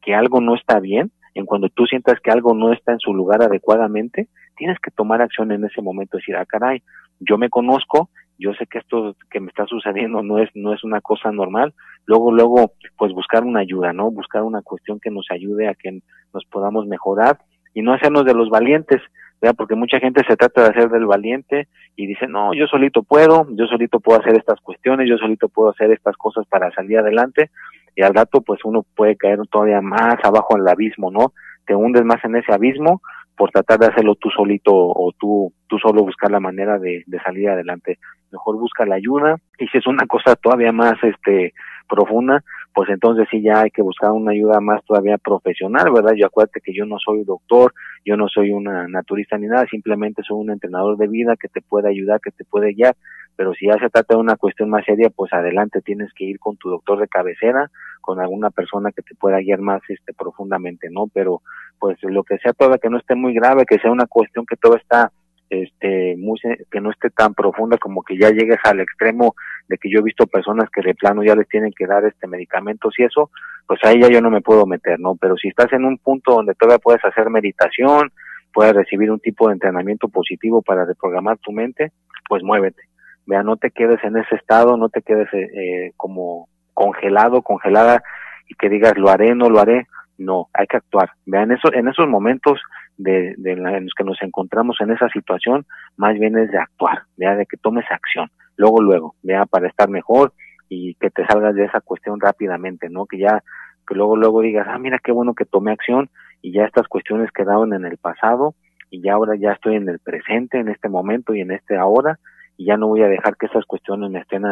que 0.01 0.13
algo 0.13 0.42
no 0.42 0.56
está 0.56 0.80
bien, 0.80 1.12
en 1.34 1.46
cuando 1.46 1.70
tú 1.70 1.86
sientas 1.86 2.20
que 2.20 2.32
algo 2.32 2.54
no 2.54 2.74
está 2.74 2.94
en 2.94 3.00
su 3.00 3.13
lugar 3.13 3.42
adecuadamente, 3.44 4.27
tienes 4.56 4.80
que 4.80 4.92
tomar 4.92 5.22
acción 5.22 5.51
en 5.51 5.66
ese 5.66 5.82
momento, 5.82 6.18
decir, 6.18 6.36
ah, 6.36 6.46
caray, 6.46 6.82
yo 7.20 7.38
me 7.38 7.50
conozco, 7.50 8.10
yo 8.39 8.54
sé 8.54 8.66
que 8.68 8.80
esto 8.80 9.16
que 9.30 9.39
me 9.39 9.48
está 9.48 9.66
sucediendo 9.66 10.22
no 10.22 10.39
es 10.39 10.50
no 10.54 10.74
es 10.74 10.84
una 10.84 11.01
cosa 11.01 11.32
normal 11.32 11.74
luego 12.06 12.32
luego 12.32 12.74
pues 12.98 13.12
buscar 13.13 13.44
una 13.44 13.62
ayuda 13.62 13.94
no 13.94 14.12
buscar 14.12 14.44
una 14.44 14.62
cuestión 14.62 15.00
que 15.00 15.10
nos 15.10 15.27
ayude 15.32 15.68
a 15.68 15.75
que 15.75 16.01
nos 16.34 16.46
podamos 16.46 16.86
mejorar 16.86 17.39
y 17.74 17.82
no 17.82 17.94
hacernos 17.94 18.25
de 18.25 18.34
los 18.34 18.50
valientes 18.50 19.01
¿verdad? 19.42 19.56
porque 19.58 19.75
mucha 19.75 20.00
gente 20.00 20.24
se 20.27 20.36
trata 20.36 20.63
de 20.63 20.70
hacer 20.70 20.89
del 20.89 21.06
valiente 21.06 21.68
y 21.96 22.08
dice 22.08 22.27
no 22.27 22.54
yo 22.54 22.68
solito 22.68 23.04
puedo 23.04 23.48
yo 23.51 23.66
solito 23.66 24.00
puedo 24.00 24.20
hacer 24.20 24.38
estas 24.38 24.60
cuestiones 24.62 25.10
yo 25.10 25.18
solito 25.18 25.50
puedo 25.50 25.70
hacer 25.70 25.92
estas 25.92 26.16
cosas 26.16 26.46
para 26.48 26.72
salir 26.72 27.00
adelante 27.00 27.50
y 27.98 28.04
al 28.04 28.13
rato 28.13 28.42
pues 28.42 28.63
uno 28.63 28.86
puede 28.96 29.18
caer 29.18 29.39
todavía 29.50 29.82
más 29.82 30.18
abajo 30.24 30.56
en 30.56 30.62
el 30.62 30.68
abismo, 30.68 31.10
¿no? 31.10 31.34
Te 31.66 31.74
hundes 31.74 32.06
más 32.06 32.24
en 32.24 32.36
ese 32.36 32.54
abismo 32.54 33.01
por 33.36 33.50
tratar 33.50 33.80
de 33.80 33.88
hacerlo 33.88 34.13
tú 34.16 34.30
solito 34.30 34.72
o 34.72 35.12
tú, 35.18 35.51
tú 35.68 35.80
solo 35.80 36.04
buscar 36.04 36.30
la 36.30 36.39
manera 36.39 36.77
de, 36.77 37.04
de 37.08 37.20
salir 37.22 37.50
adelante. 37.50 37.98
Mejor 38.32 38.58
busca 38.58 38.86
la 38.86 38.96
ayuda 38.96 39.38
y 39.58 39.68
si 39.68 39.80
es 39.80 39.88
una 39.88 40.06
cosa 40.06 40.36
todavía 40.36 40.72
más 40.72 40.94
este 41.01 41.56
profunda, 41.89 42.44
pues 42.74 42.90
entonces 42.90 43.28
sí 43.32 43.42
ya 43.42 43.62
hay 43.62 43.72
que 43.72 43.82
buscar 43.82 44.12
una 44.12 44.32
ayuda 44.32 44.60
más 44.60 44.84
todavía 44.86 45.18
profesional, 45.18 45.92
¿verdad? 45.92 46.14
Yo 46.16 46.28
acuérdate 46.28 46.62
que 46.62 46.74
yo 46.74 46.86
no 46.86 46.98
soy 47.00 47.24
doctor, 47.24 47.74
yo 48.06 48.16
no 48.18 48.28
soy 48.28 48.52
una 48.52 48.88
naturista 48.88 49.38
ni 49.38 49.48
nada, 49.48 49.66
simplemente 49.70 50.22
soy 50.24 50.38
un 50.38 50.52
entrenador 50.52 50.98
de 50.98 51.08
vida 51.08 51.36
que 51.40 51.48
te 51.48 51.62
puede 51.62 51.90
ayudar, 51.90 52.22
que 52.22 52.32
te 52.32 52.46
puede 52.46 52.74
guiar, 52.74 52.96
pero 53.36 53.54
si 53.54 53.68
ya 53.68 53.78
se 53.80 53.90
trata 53.90 54.16
de 54.16 54.20
una 54.20 54.36
cuestión 54.36 54.70
más 54.70 54.86
seria, 54.86 55.10
pues 55.10 55.34
adelante 55.34 55.82
tienes 55.82 56.12
que 56.14 56.26
ir 56.26 56.40
con 56.40 56.58
tu 56.58 56.70
doctor 56.70 57.00
de 57.00 57.08
cabecera, 57.08 57.70
con 58.02 58.20
alguna 58.20 58.50
persona 58.50 58.92
que 58.92 59.02
te 59.02 59.16
pueda 59.16 59.40
guiar 59.40 59.60
más 59.60 59.82
este 59.90 60.14
profundamente, 60.14 60.90
¿no? 60.90 61.08
Pero 61.14 61.42
pues 61.80 61.98
lo 62.04 62.24
que 62.24 62.38
sea 62.38 62.54
todavía 62.54 62.80
que 62.80 62.90
no 62.90 62.98
esté 62.98 63.16
muy 63.16 63.34
grave, 63.34 63.66
que 63.66 63.80
sea 63.80 63.92
una 63.92 64.08
cuestión 64.08 64.46
que 64.46 64.56
todo 64.56 64.76
está 64.76 65.12
este 65.50 66.16
muy 66.18 66.39
que 66.70 66.82
no 66.82 66.92
esté 66.92 67.10
tan 67.10 67.34
profunda 67.34 67.77
como 67.77 68.04
que 68.04 68.18
ya 68.18 68.30
llegues 68.30 68.60
al 68.63 68.80
extremo 68.80 69.36
de 69.68 69.77
que 69.77 69.89
yo 69.89 70.00
he 70.00 70.04
visto 70.04 70.27
personas 70.27 70.70
que 70.70 70.82
de 70.82 70.96
plano 70.96 71.24
ya 71.24 71.36
les 71.36 71.48
tienen 71.48 71.72
que 71.75 71.88
dar 71.88 72.06
este 72.06 72.27
medicamentos 72.27 72.94
y 72.98 73.04
eso, 73.04 73.32
pues 73.66 73.80
ahí 73.84 74.01
ya 74.01 74.10
yo 74.10 74.22
no 74.22 74.30
me 74.30 74.42
puedo 74.42 74.66
meter, 74.66 75.00
¿no? 75.00 75.16
Pero 75.16 75.36
si 75.38 75.48
estás 75.48 75.72
en 75.74 75.86
un 75.86 75.98
punto 75.98 76.34
donde 76.34 76.54
todavía 76.56 76.80
puedes 76.80 77.04
hacer 77.04 77.30
meditación, 77.30 78.12
puedes 78.54 78.74
recibir 78.74 79.12
un 79.12 79.20
tipo 79.20 79.48
de 79.48 79.54
entrenamiento 79.54 80.08
positivo 80.08 80.62
para 80.62 80.86
reprogramar 80.86 81.38
tu 81.38 81.51
mente, 81.51 81.92
pues 82.27 82.44
muévete. 82.44 82.84
Vea, 83.25 83.44
no 83.44 83.58
te 83.58 83.72
quedes 83.72 84.01
en 84.04 84.18
ese 84.18 84.36
estado, 84.36 84.77
no 84.77 84.89
te 84.89 85.01
quedes 85.01 85.27
eh, 85.34 85.50
eh, 85.54 85.92
como 85.98 86.48
congelado, 86.74 87.42
congelada 87.42 88.01
y 88.48 88.56
que 88.56 88.70
digas 88.70 88.98
lo 88.98 89.10
haré, 89.10 89.36
no 89.36 89.50
lo 89.50 89.60
haré. 89.60 89.88
No, 90.18 90.48
hay 90.54 90.66
que 90.66 90.77
actuar. 90.77 91.12
Vean, 91.25 91.51
eso, 91.51 91.72
en 91.74 91.88
esos 91.88 92.08
momentos 92.08 92.60
de, 92.98 93.36
de 93.38 93.51
en 93.51 93.84
los 93.84 93.94
que 93.94 94.04
nos 94.04 94.22
encontramos 94.22 94.77
en 94.82 94.92
esa 94.92 95.10
situación, 95.10 95.66
más 95.96 96.18
bien 96.20 96.38
es 96.38 96.51
de 96.51 96.58
actuar, 96.58 97.04
¿ya? 97.16 97.36
de 97.36 97.46
que 97.46 97.58
tomes 97.58 97.86
acción, 97.89 98.30
luego, 98.56 98.82
luego, 98.82 99.16
¿ya? 99.24 99.46
para 99.46 99.68
estar 99.68 99.89
mejor 99.89 100.34
y 100.70 100.96
que 100.96 101.10
te 101.10 101.25
salgas 101.25 101.56
de 101.56 101.66
esa 101.66 101.82
cuestión 101.82 102.20
rápidamente, 102.20 102.89
¿no? 102.89 103.06
Que 103.06 103.20
ya, 103.20 103.44
que 103.88 103.96
luego, 103.96 104.18
luego 104.18 104.42
digas, 104.42 104.68
ah, 104.70 104.77
mira 104.77 105.00
qué 105.01 105.12
bueno 105.12 105.34
que 105.34 105.46
tomé 105.46 105.72
acción 105.72 106.10
y 106.42 106.51
ya 106.51 106.66
estas 106.66 106.88
cuestiones 106.88 107.32
quedaron 107.32 107.74
en 107.74 107.86
el 107.86 107.98
pasado 107.98 108.56
y 108.89 109.01
ya 109.01 109.13
ahora 109.13 109.36
ya 109.36 109.54
estoy 109.54 109.75
en 109.75 109.88
el 109.89 110.00
presente, 110.00 110.60
en 110.60 110.70
este 110.70 110.89
momento 110.89 111.34
y 111.34 111.42
en 111.42 111.51
este 111.51 111.77
ahora 111.77 112.20
y 112.58 112.66
ya 112.66 112.76
no 112.76 112.88
voy 112.88 113.04
a 113.04 113.08
dejar 113.08 113.38
que 113.38 113.46
esas 113.46 113.66
cuestiones 113.66 114.10
me 114.10 114.20
estén 114.20 114.44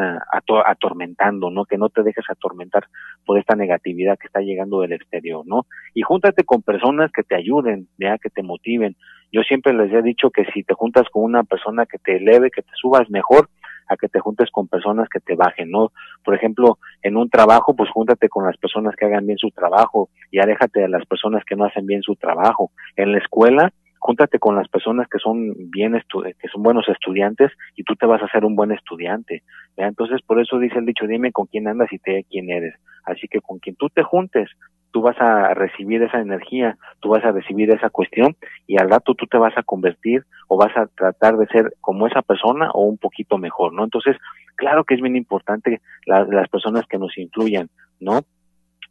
atormentando, 0.65 1.49
¿no? 1.49 1.65
Que 1.65 1.77
no 1.77 1.89
te 1.89 2.03
dejes 2.03 2.25
atormentar 2.29 2.85
por 3.25 3.39
esta 3.39 3.55
negatividad 3.55 4.17
que 4.19 4.27
está 4.27 4.41
llegando 4.41 4.81
del 4.81 4.93
exterior, 4.93 5.43
¿no? 5.45 5.65
Y 5.95 6.03
júntate 6.03 6.43
con 6.43 6.61
personas 6.61 7.11
que 7.11 7.23
te 7.23 7.35
ayuden, 7.35 7.87
ya 7.97 8.19
que 8.19 8.29
te 8.29 8.43
motiven. 8.43 8.95
Yo 9.31 9.41
siempre 9.41 9.73
les 9.73 9.91
he 9.91 10.03
dicho 10.03 10.29
que 10.29 10.45
si 10.53 10.63
te 10.63 10.75
juntas 10.75 11.09
con 11.11 11.23
una 11.23 11.43
persona 11.43 11.87
que 11.87 11.97
te 11.97 12.17
eleve, 12.17 12.51
que 12.51 12.61
te 12.61 12.71
subas 12.79 13.09
mejor, 13.09 13.49
a 13.87 13.97
que 13.97 14.07
te 14.07 14.19
juntes 14.19 14.49
con 14.51 14.67
personas 14.67 15.09
que 15.09 15.19
te 15.19 15.35
bajen, 15.35 15.69
¿no? 15.71 15.91
Por 16.23 16.35
ejemplo, 16.35 16.77
en 17.01 17.17
un 17.17 17.29
trabajo, 17.29 17.75
pues 17.75 17.89
júntate 17.89 18.29
con 18.29 18.45
las 18.45 18.57
personas 18.57 18.95
que 18.95 19.05
hagan 19.05 19.25
bien 19.25 19.37
su 19.37 19.51
trabajo 19.51 20.09
y 20.31 20.39
aléjate 20.39 20.79
de 20.79 20.89
las 20.89 21.05
personas 21.05 21.43
que 21.43 21.55
no 21.55 21.65
hacen 21.65 21.85
bien 21.85 22.01
su 22.01 22.15
trabajo. 22.15 22.71
En 22.95 23.11
la 23.11 23.17
escuela, 23.17 23.73
júntate 24.05 24.37
con 24.37 24.55
las 24.55 24.67
personas 24.67 25.07
que 25.07 25.17
son 25.17 25.55
bien 25.71 25.93
que 26.13 26.47
son 26.49 26.61
buenos 26.61 26.87
estudiantes 26.87 27.51
y 27.75 27.83
tú 27.83 27.95
te 27.95 28.05
vas 28.05 28.21
a 28.21 28.27
ser 28.27 28.45
un 28.45 28.55
buen 28.55 28.71
estudiante. 28.71 29.41
Entonces, 29.77 30.21
por 30.21 30.39
eso 30.39 30.59
dice 30.59 30.77
el 30.77 30.85
dicho, 30.85 31.07
dime 31.07 31.31
con 31.31 31.47
quién 31.47 31.67
andas 31.67 31.91
y 31.91 31.97
te 31.97 32.23
quién 32.29 32.51
eres. 32.51 32.75
Así 33.03 33.27
que 33.27 33.41
con 33.41 33.57
quien 33.57 33.75
tú 33.75 33.89
te 33.89 34.03
juntes, 34.03 34.47
tú 34.91 35.01
vas 35.01 35.19
a 35.19 35.55
recibir 35.55 36.03
esa 36.03 36.19
energía, 36.19 36.77
tú 36.99 37.09
vas 37.09 37.25
a 37.25 37.31
recibir 37.31 37.71
esa 37.71 37.89
cuestión 37.89 38.35
y 38.67 38.79
al 38.79 38.91
rato 38.91 39.15
tú 39.15 39.25
te 39.25 39.39
vas 39.39 39.57
a 39.57 39.63
convertir 39.63 40.23
o 40.49 40.55
vas 40.55 40.77
a 40.77 40.85
tratar 40.85 41.37
de 41.37 41.47
ser 41.47 41.73
como 41.81 42.05
esa 42.05 42.21
persona 42.21 42.69
o 42.75 42.85
un 42.85 42.99
poquito 42.99 43.39
mejor, 43.39 43.73
¿no? 43.73 43.85
Entonces, 43.85 44.17
claro 44.55 44.83
que 44.83 44.93
es 44.93 45.01
bien 45.01 45.15
importante 45.15 45.81
las 46.05 46.47
personas 46.49 46.85
que 46.87 46.99
nos 46.99 47.17
influyan, 47.17 47.69
¿no? 47.99 48.19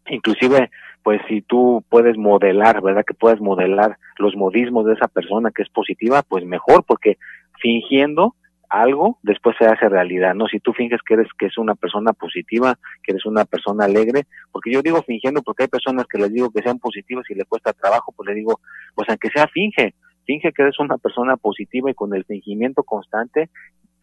Inclusive 0.07 0.71
pues 1.05 1.21
si 1.29 1.43
tú 1.43 1.85
puedes 1.91 2.17
modelar, 2.17 2.81
¿verdad? 2.81 3.05
Que 3.07 3.13
puedes 3.13 3.39
modelar 3.39 3.99
los 4.17 4.35
modismos 4.35 4.87
de 4.87 4.95
esa 4.95 5.07
persona 5.07 5.51
que 5.55 5.63
es 5.63 5.69
positiva, 5.69 6.23
pues 6.23 6.47
mejor, 6.47 6.83
porque 6.87 7.19
fingiendo 7.61 8.35
algo 8.71 9.19
después 9.23 9.55
se 9.59 9.67
hace 9.67 9.89
realidad, 9.89 10.35
¿no? 10.35 10.47
Si 10.47 10.61
tú 10.61 10.73
finges 10.73 11.01
que 11.07 11.15
eres 11.15 11.29
que 11.39 11.47
es 11.47 11.59
una 11.59 11.75
persona 11.75 12.15
positiva, 12.15 12.79
que 13.03 13.13
eres 13.13 13.27
una 13.27 13.45
persona 13.45 13.85
alegre, 13.85 14.23
porque 14.51 14.73
yo 14.73 14.81
digo 14.81 15.03
fingiendo 15.03 15.43
porque 15.43 15.65
hay 15.65 15.69
personas 15.69 16.07
que 16.07 16.19
les 16.19 16.33
digo 16.33 16.51
que 16.51 16.63
sean 16.63 16.79
positivas 16.79 17.25
y 17.29 17.35
le 17.35 17.45
cuesta 17.45 17.75
trabajo, 17.75 18.13
pues 18.17 18.27
le 18.31 18.35
digo, 18.35 18.61
pues 18.95 19.07
aunque 19.11 19.29
sea 19.29 19.47
finge, 19.49 19.95
finge 20.25 20.53
que 20.53 20.63
eres 20.63 20.79
una 20.81 20.97
persona 20.97 21.37
positiva 21.37 21.91
y 21.91 21.95
con 21.95 22.15
el 22.15 22.25
fingimiento 22.25 22.83
constante 22.83 23.51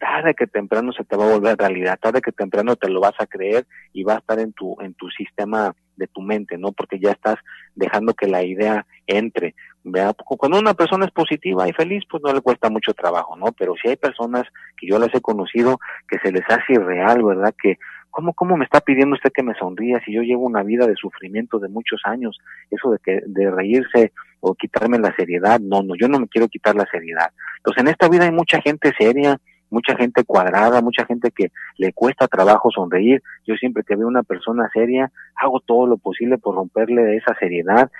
tarde 0.02 0.34
que 0.34 0.48
temprano 0.48 0.92
se 0.92 1.04
te 1.04 1.16
va 1.16 1.26
a 1.26 1.32
volver 1.32 1.56
realidad, 1.56 1.96
tarde 2.00 2.20
que 2.20 2.32
temprano 2.32 2.74
te 2.74 2.90
lo 2.90 3.00
vas 3.00 3.14
a 3.20 3.26
creer 3.26 3.64
y 3.92 4.02
va 4.02 4.14
a 4.14 4.18
estar 4.18 4.40
en 4.40 4.52
tu 4.52 4.76
en 4.80 4.94
tu 4.94 5.08
sistema 5.10 5.72
de 5.96 6.08
tu 6.08 6.22
mente, 6.22 6.58
¿no? 6.58 6.72
Porque 6.72 6.98
ya 6.98 7.12
estás 7.12 7.36
dejando 7.76 8.12
que 8.12 8.26
la 8.26 8.42
idea 8.42 8.84
entre. 9.06 9.54
¿verdad? 9.84 10.14
Cuando 10.24 10.58
una 10.58 10.74
persona 10.74 11.06
es 11.06 11.12
positiva 11.12 11.68
y 11.68 11.72
feliz, 11.72 12.04
pues 12.08 12.22
no 12.24 12.32
le 12.32 12.40
cuesta 12.40 12.70
mucho 12.70 12.94
trabajo, 12.94 13.36
¿no? 13.36 13.46
Pero 13.52 13.74
si 13.80 13.88
hay 13.88 13.96
personas 13.96 14.44
que 14.76 14.88
yo 14.88 14.98
las 14.98 15.12
he 15.14 15.20
conocido 15.20 15.78
que 16.08 16.18
se 16.18 16.32
les 16.32 16.44
hace 16.48 16.74
irreal, 16.74 17.22
¿verdad? 17.22 17.54
Que 17.60 17.78
¿Cómo, 18.10 18.34
¿Cómo 18.34 18.58
me 18.58 18.64
está 18.64 18.80
pidiendo 18.80 19.14
usted 19.14 19.32
que 19.32 19.42
me 19.42 19.54
sonría 19.54 19.98
si 20.04 20.12
yo 20.12 20.20
llevo 20.20 20.44
una 20.44 20.62
vida 20.62 20.86
de 20.86 20.96
sufrimiento 20.96 21.58
de 21.58 21.68
muchos 21.68 22.00
años? 22.04 22.38
Eso 22.70 22.90
de 22.90 22.98
que 22.98 23.22
de 23.24 23.50
reírse 23.50 24.12
o 24.40 24.54
quitarme 24.54 24.98
la 24.98 25.14
seriedad, 25.16 25.58
no, 25.60 25.82
no, 25.82 25.94
yo 25.94 26.08
no 26.08 26.20
me 26.20 26.28
quiero 26.28 26.48
quitar 26.48 26.74
la 26.74 26.84
seriedad. 26.90 27.30
Entonces 27.56 27.82
en 27.82 27.88
esta 27.88 28.10
vida 28.10 28.24
hay 28.24 28.30
mucha 28.30 28.60
gente 28.60 28.92
seria, 28.98 29.40
mucha 29.72 29.96
gente 29.96 30.24
cuadrada, 30.24 30.82
mucha 30.82 31.04
gente 31.06 31.30
que 31.30 31.50
le 31.78 31.92
cuesta 31.92 32.28
trabajo 32.28 32.70
sonreír. 32.70 33.22
Yo 33.46 33.56
siempre 33.56 33.82
que 33.82 33.96
veo 33.96 34.06
una 34.06 34.22
persona 34.22 34.68
seria, 34.72 35.10
hago 35.34 35.60
todo 35.60 35.86
lo 35.86 35.96
posible 35.96 36.38
por 36.38 36.54
romperle 36.54 37.16
esa 37.16 37.34
seriedad, 37.34 37.90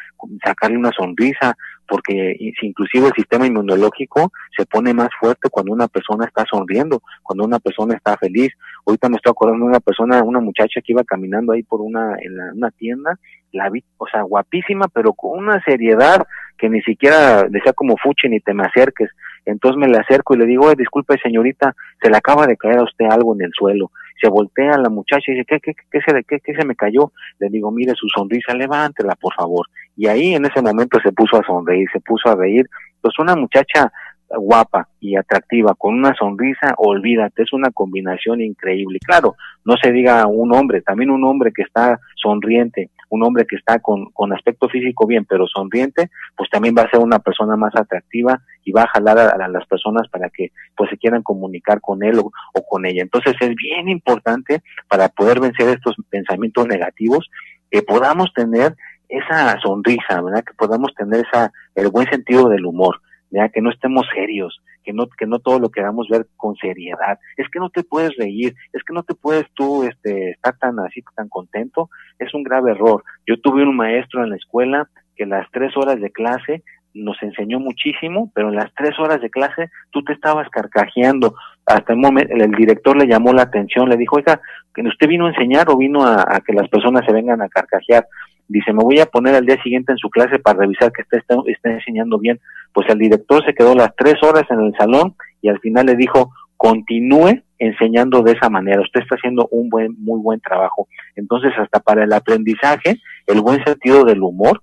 sacarle 0.45 0.77
una 0.77 0.93
sonrisa, 0.93 1.57
porque 1.89 2.37
inclusive 2.63 3.09
el 3.09 3.13
sistema 3.15 3.47
inmunológico 3.47 4.31
se 4.57 4.65
pone 4.67 4.95
más 4.95 5.09
fuerte 5.19 5.51
cuando 5.51 5.73
una 5.73 5.89
persona 5.89 6.27
está 6.27 6.45
sonriendo, 6.49 7.03
cuando 7.23 7.45
una 7.45 7.59
persona 7.59 7.95
está 7.95 8.17
feliz. 8.17 8.51
Ahorita 8.87 9.09
me 9.09 9.17
estoy 9.17 9.31
acordando 9.31 9.65
de 9.65 9.71
una 9.71 9.81
persona, 9.81 10.23
una 10.23 10.41
muchacha 10.41 10.81
que 10.81 10.93
iba 10.93 11.05
caminando 11.05 11.53
ahí 11.53 11.63
por 11.63 11.81
una 11.81 12.17
en 12.21 12.37
la, 12.37 12.53
una 12.55 12.71
tienda, 12.71 13.19
la 13.53 13.69
vi, 13.71 13.85
o 13.99 14.07
sea, 14.07 14.23
guapísima, 14.23 14.89
pero 14.89 15.13
con 15.13 15.39
una 15.39 15.63
seriedad 15.63 16.27
que 16.63 16.71
ni 16.71 16.81
siquiera 16.83 17.43
decía 17.49 17.73
como 17.73 17.97
fuchi 17.97 18.29
ni 18.29 18.39
te 18.39 18.55
me 18.55 18.63
acerques. 18.63 19.11
Entonces 19.45 19.77
me 19.77 19.89
le 19.89 19.99
acerco 19.99 20.35
y 20.35 20.39
le 20.39 20.47
digo, 20.47 20.73
disculpe 20.77 21.19
señorita, 21.19 21.75
se 22.01 22.09
le 22.09 22.17
acaba 22.17 22.47
de 22.47 22.57
caer 22.57 22.79
a 22.79 22.85
usted 22.85 23.07
algo 23.07 23.35
en 23.35 23.43
el 23.43 23.51
suelo. 23.53 23.91
Se 24.23 24.29
voltea 24.29 24.79
la 24.79 24.89
muchacha 24.89 25.25
y 25.27 25.33
dice, 25.33 25.45
¿qué, 25.49 25.59
qué, 25.59 25.75
qué, 25.91 25.99
se, 26.07 26.23
qué, 26.23 26.39
qué 26.39 26.55
se 26.55 26.65
me 26.65 26.77
cayó? 26.77 27.11
Le 27.41 27.49
digo, 27.49 27.73
mire 27.73 27.95
su 27.97 28.07
sonrisa, 28.15 28.55
levántela 28.55 29.17
por 29.17 29.35
favor. 29.35 29.67
Y 29.97 30.07
ahí 30.07 30.37
en 30.37 30.45
ese 30.45 30.63
momento 30.63 31.01
se 31.03 31.11
puso 31.11 31.37
a 31.37 31.45
sonreír, 31.45 31.89
se 31.93 31.99
puso 31.99 32.29
a 32.29 32.37
reír. 32.37 32.65
Pues 33.01 33.19
una 33.19 33.35
muchacha 33.35 33.91
guapa 34.29 34.87
y 35.01 35.17
atractiva 35.17 35.75
con 35.77 35.95
una 35.95 36.15
sonrisa, 36.15 36.75
olvídate, 36.77 37.43
es 37.43 37.53
una 37.53 37.73
combinación 37.73 38.41
increíble. 38.41 39.01
Claro, 39.05 39.35
no 39.65 39.75
se 39.83 39.91
diga 39.91 40.29
un 40.29 40.55
hombre, 40.55 40.81
también 40.83 41.11
un 41.11 41.25
hombre 41.25 41.51
que 41.53 41.63
está 41.63 41.99
sonriente, 42.15 42.91
un 43.13 43.23
hombre 43.25 43.47
que 43.47 43.57
está 43.57 43.79
con, 43.79 44.07
con 44.13 44.33
aspecto 44.33 44.71
físico 44.71 45.07
bien, 45.07 45.27
pero 45.27 45.47
sonriente, 45.47 46.11
pues 46.35 46.49
también 46.49 46.75
va 46.77 46.83
a 46.83 46.91
ser 46.91 47.01
una 47.01 47.19
persona 47.19 47.57
más 47.57 47.77
atractiva 47.77 48.41
y 48.65 48.73
va 48.73 48.85
a 48.85 48.89
jalar 48.89 49.19
a, 49.19 49.49
las 49.49 49.67
personas 49.67 50.09
para 50.09 50.31
que 50.31 50.51
pues 50.75 50.89
se 50.89 50.97
quieran 50.97 51.23
comunicar 51.23 51.83
con 51.83 52.03
él 52.03 52.19
o, 52.19 52.33
o 52.55 52.67
con 52.67 52.87
ella. 52.87 53.03
Entonces 53.03 53.35
es 53.39 53.55
bien 53.55 53.91
importante 53.91 54.63
para 54.89 55.11
poder 55.11 55.41
vencer 55.41 55.69
estos 55.69 55.95
pensamientos 56.09 56.67
negativos 56.67 57.29
que 57.71 57.83
podamos 57.83 58.33
tener 58.33 58.75
esa 59.11 59.61
sonrisa, 59.61 60.23
¿verdad? 60.23 60.43
Que 60.43 60.55
podamos 60.55 60.95
tener 60.95 61.27
esa 61.27 61.53
el 61.75 61.89
buen 61.89 62.09
sentido 62.09 62.49
del 62.49 62.65
humor 62.65 62.99
ya 63.33 63.49
que 63.49 63.61
no 63.61 63.71
estemos 63.71 64.07
serios, 64.15 64.61
que 64.83 64.93
no 64.93 65.07
que 65.07 65.27
no 65.27 65.39
todo 65.39 65.59
lo 65.59 65.71
queramos 65.71 66.09
ver 66.09 66.27
con 66.37 66.57
seriedad. 66.57 67.19
Es 67.37 67.49
que 67.49 67.59
no 67.59 67.71
te 67.71 67.83
puedes 67.83 68.17
reír, 68.17 68.55
es 68.73 68.83
que 68.85 68.93
no 68.93 69.03
te 69.03 69.15
puedes 69.15 69.47
tú 69.55 69.85
este 69.85 70.31
estar 70.31 70.57
tan 70.59 70.79
así 70.81 71.03
tan 71.17 71.29
contento, 71.29 71.91
es 72.19 72.33
un 72.35 72.43
grave 72.43 72.73
error. 72.73 73.03
Yo 73.27 73.41
tuve 73.41 73.63
un 73.63 73.77
maestro 73.77 74.23
en 74.23 74.31
la 74.31 74.37
escuela 74.37 74.89
que 75.17 75.27
las 75.27 75.51
tres 75.51 75.77
horas 75.77 76.01
de 76.01 76.11
clase 76.11 76.63
nos 76.95 77.17
enseñó 77.23 77.59
muchísimo, 77.59 78.31
pero 78.35 78.51
en 78.51 78.57
las 78.57 78.73
tres 78.75 78.99
horas 78.99 79.21
de 79.21 79.31
clase 79.31 79.71
tú 79.91 80.03
te 80.05 80.13
estabas 80.13 80.49
carcajeando. 80.51 81.35
Hasta 81.65 81.93
el 81.93 81.99
momento 81.99 82.35
el, 82.35 82.51
director 82.51 82.97
le 82.97 83.07
llamó 83.07 83.33
la 83.33 83.43
atención, 83.43 83.89
le 83.89 83.97
dijo, 83.97 84.17
oiga, 84.17 84.41
usted 84.77 85.09
vino 85.09 85.27
a 85.27 85.31
enseñar 85.31 85.71
o 85.71 85.77
vino 85.77 86.05
a 86.05 86.41
que 86.45 86.53
las 86.53 86.69
personas 86.69 87.05
se 87.07 87.13
vengan 87.13 87.41
a 87.41 87.49
carcajear. 87.49 88.07
Dice, 88.53 88.73
me 88.75 88.85
voy 88.85 89.01
a 89.01 89.07
poner 89.07 89.35
al 89.35 89.47
día 89.47 89.61
siguiente 89.63 89.93
en 89.93 89.99
su 89.99 90.11
clase 90.11 90.39
para 90.39 90.59
revisar 90.59 90.93
que 90.93 91.01
está, 91.01 91.17
está, 91.47 91.71
enseñando 91.71 92.19
bien. 92.19 92.39
Pues 92.75 92.87
el 92.91 92.99
director 92.99 93.43
se 93.47 93.55
quedó 93.55 93.75
las 93.75 93.97
tres 93.97 94.17
horas 94.23 94.45
en 94.51 94.61
el 94.61 94.75
salón 94.77 95.15
y 95.41 95.49
al 95.49 95.59
final 95.61 95.87
le 95.87 95.97
dijo, 95.97 96.31
continúe 96.59 97.43
enseñando 97.59 98.23
de 98.23 98.33
esa 98.33 98.51
manera. 98.51 98.83
Usted 98.83 99.01
está 99.01 99.15
haciendo 99.15 99.49
un 99.51 99.71
buen, 99.71 99.95
muy 99.99 100.21
buen 100.21 100.39
trabajo. 100.41 100.87
Entonces, 101.17 101.53
hasta 101.57 101.81
para 101.81 102.05
el 102.05 102.13
aprendizaje, 102.13 103.01
el 103.27 103.41
buen 103.41 103.65
sentido 103.65 104.05
del 104.05 104.23
humor 104.23 104.63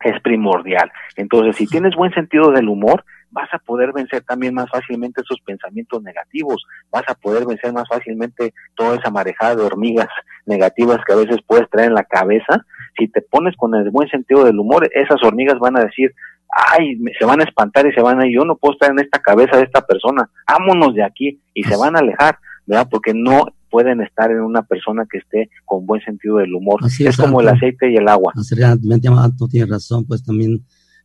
es 0.00 0.18
primordial. 0.22 0.90
Entonces, 1.16 1.56
si 1.56 1.66
tienes 1.66 1.94
buen 1.94 2.14
sentido 2.14 2.50
del 2.50 2.68
humor, 2.68 3.04
vas 3.32 3.48
a 3.52 3.58
poder 3.58 3.92
vencer 3.92 4.22
también 4.22 4.54
más 4.54 4.68
fácilmente 4.70 5.22
esos 5.22 5.40
pensamientos 5.44 6.02
negativos, 6.02 6.62
vas 6.90 7.04
a 7.08 7.14
poder 7.14 7.46
vencer 7.46 7.72
más 7.72 7.88
fácilmente 7.88 8.54
toda 8.76 8.96
esa 8.96 9.10
marejada 9.10 9.56
de 9.56 9.62
hormigas 9.62 10.08
negativas 10.46 10.98
que 11.06 11.12
a 11.12 11.16
veces 11.16 11.38
puedes 11.46 11.68
traer 11.70 11.88
en 11.88 11.94
la 11.94 12.04
cabeza. 12.04 12.64
Si 12.96 13.08
te 13.08 13.22
pones 13.22 13.56
con 13.56 13.74
el 13.74 13.90
buen 13.90 14.08
sentido 14.08 14.44
del 14.44 14.58
humor, 14.58 14.88
esas 14.94 15.22
hormigas 15.22 15.58
van 15.58 15.78
a 15.78 15.84
decir, 15.84 16.14
ay, 16.52 16.98
se 17.18 17.24
van 17.24 17.40
a 17.40 17.44
espantar 17.44 17.86
y 17.86 17.92
se 17.92 18.02
van 18.02 18.20
a 18.20 18.26
ir, 18.26 18.34
yo 18.36 18.44
no 18.44 18.56
puedo 18.56 18.74
estar 18.74 18.90
en 18.90 18.98
esta 18.98 19.18
cabeza 19.18 19.56
de 19.56 19.64
esta 19.64 19.80
persona, 19.80 20.28
vámonos 20.46 20.94
de 20.94 21.02
aquí 21.02 21.40
y 21.54 21.64
se 21.64 21.76
van 21.76 21.96
a 21.96 22.00
alejar, 22.00 22.38
¿verdad? 22.66 22.88
Porque 22.90 23.12
no 23.14 23.46
pueden 23.70 24.02
estar 24.02 24.30
en 24.30 24.40
una 24.40 24.62
persona 24.62 25.06
que 25.10 25.18
esté 25.18 25.48
con 25.64 25.86
buen 25.86 26.02
sentido 26.02 26.36
del 26.36 26.54
humor. 26.54 26.80
es, 26.84 27.16
como 27.16 27.40
el 27.40 27.48
aceite 27.48 27.90
y 27.90 27.96
el 27.96 28.06
agua. 28.06 28.34
Realmente, 28.54 29.08
tú 29.38 29.48
tienes 29.48 29.70
razón, 29.70 30.04
pues 30.06 30.22
también 30.22 30.62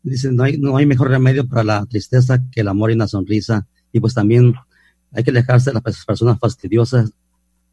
Dicen, 0.10 0.36
no 0.36 0.44
hay, 0.44 0.58
no 0.58 0.78
hay 0.78 0.86
mejor 0.86 1.10
remedio 1.10 1.48
para 1.48 1.64
la 1.64 1.86
tristeza 1.86 2.44
que 2.52 2.62
el 2.62 2.68
amor 2.68 2.92
y 2.92 2.96
la 2.96 3.08
sonrisa. 3.08 3.68
Y 3.92 4.00
pues 4.00 4.14
también 4.14 4.54
hay 5.12 5.24
que 5.24 5.32
alejarse 5.32 5.70
de 5.70 5.76
las 5.76 6.06
personas 6.06 6.40
fastidiosas, 6.40 7.12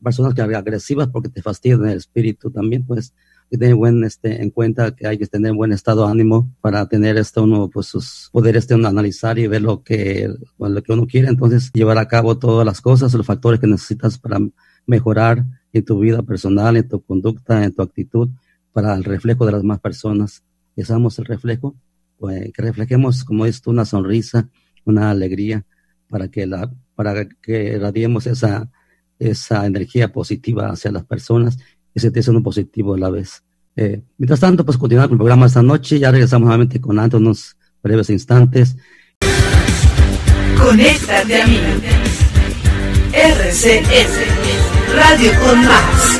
personas 0.02 0.34
que 0.34 0.42
agresivas 0.42 1.08
porque 1.08 1.28
te 1.28 1.42
fastidian 1.42 1.86
el 1.88 1.98
espíritu 1.98 2.50
también, 2.50 2.84
pues 2.84 3.14
que 3.50 3.58
tener 3.58 3.74
buen 3.74 4.04
este 4.04 4.42
en 4.42 4.50
cuenta 4.50 4.94
que 4.94 5.06
hay 5.06 5.18
que 5.18 5.26
tener 5.26 5.52
buen 5.52 5.72
estado 5.72 6.06
de 6.06 6.12
ánimo 6.12 6.50
para 6.60 6.86
tener 6.88 7.16
esto 7.16 7.44
uno 7.44 7.68
pues 7.68 7.86
sus 7.86 8.28
poder 8.32 8.56
este 8.56 8.74
analizar 8.74 9.38
y 9.38 9.46
ver 9.46 9.62
lo 9.62 9.82
que 9.82 10.28
lo 10.58 10.82
que 10.82 10.92
uno 10.92 11.06
quiere 11.06 11.28
entonces 11.28 11.70
llevar 11.72 11.98
a 11.98 12.08
cabo 12.08 12.38
todas 12.38 12.64
las 12.64 12.80
cosas 12.80 13.12
los 13.14 13.26
factores 13.26 13.60
que 13.60 13.66
necesitas 13.66 14.18
para 14.18 14.38
mejorar 14.86 15.44
en 15.72 15.84
tu 15.84 15.98
vida 15.98 16.22
personal 16.22 16.76
en 16.76 16.88
tu 16.88 17.02
conducta 17.02 17.64
en 17.64 17.72
tu 17.72 17.82
actitud 17.82 18.28
para 18.72 18.94
el 18.94 19.04
reflejo 19.04 19.46
de 19.46 19.52
las 19.52 19.62
demás 19.62 19.80
personas 19.80 20.42
que 20.74 20.82
el 20.82 21.24
reflejo 21.24 21.76
pues, 22.18 22.52
que 22.52 22.62
reflejemos, 22.62 23.24
como 23.24 23.46
esto, 23.46 23.70
una 23.70 23.84
sonrisa, 23.84 24.48
una 24.84 25.10
alegría, 25.10 25.64
para 26.08 26.28
que, 26.28 26.46
la, 26.46 26.70
para 26.94 27.26
que 27.28 27.74
irradiemos 27.74 28.26
esa, 28.26 28.70
esa 29.18 29.66
energía 29.66 30.12
positiva 30.12 30.70
hacia 30.70 30.92
las 30.92 31.04
personas 31.04 31.58
y 31.94 32.00
sentirse 32.00 32.30
uno 32.30 32.42
positivo 32.42 32.94
a 32.94 32.98
la 32.98 33.10
vez. 33.10 33.42
Eh, 33.76 34.02
mientras 34.18 34.40
tanto, 34.40 34.64
pues 34.64 34.78
continuar 34.78 35.08
con 35.08 35.14
el 35.14 35.18
programa 35.18 35.46
esta 35.46 35.62
noche. 35.62 35.98
Ya 35.98 36.10
regresamos 36.10 36.46
nuevamente 36.46 36.80
con 36.80 36.98
Anto 36.98 37.16
unos 37.16 37.56
breves 37.82 38.10
instantes. 38.10 38.76
Conéctate 40.58 41.42
a 41.42 41.46
mí. 41.46 41.60
RCS 43.12 44.94
Radio 44.94 45.30
con 45.40 45.64
Más. 45.64 46.13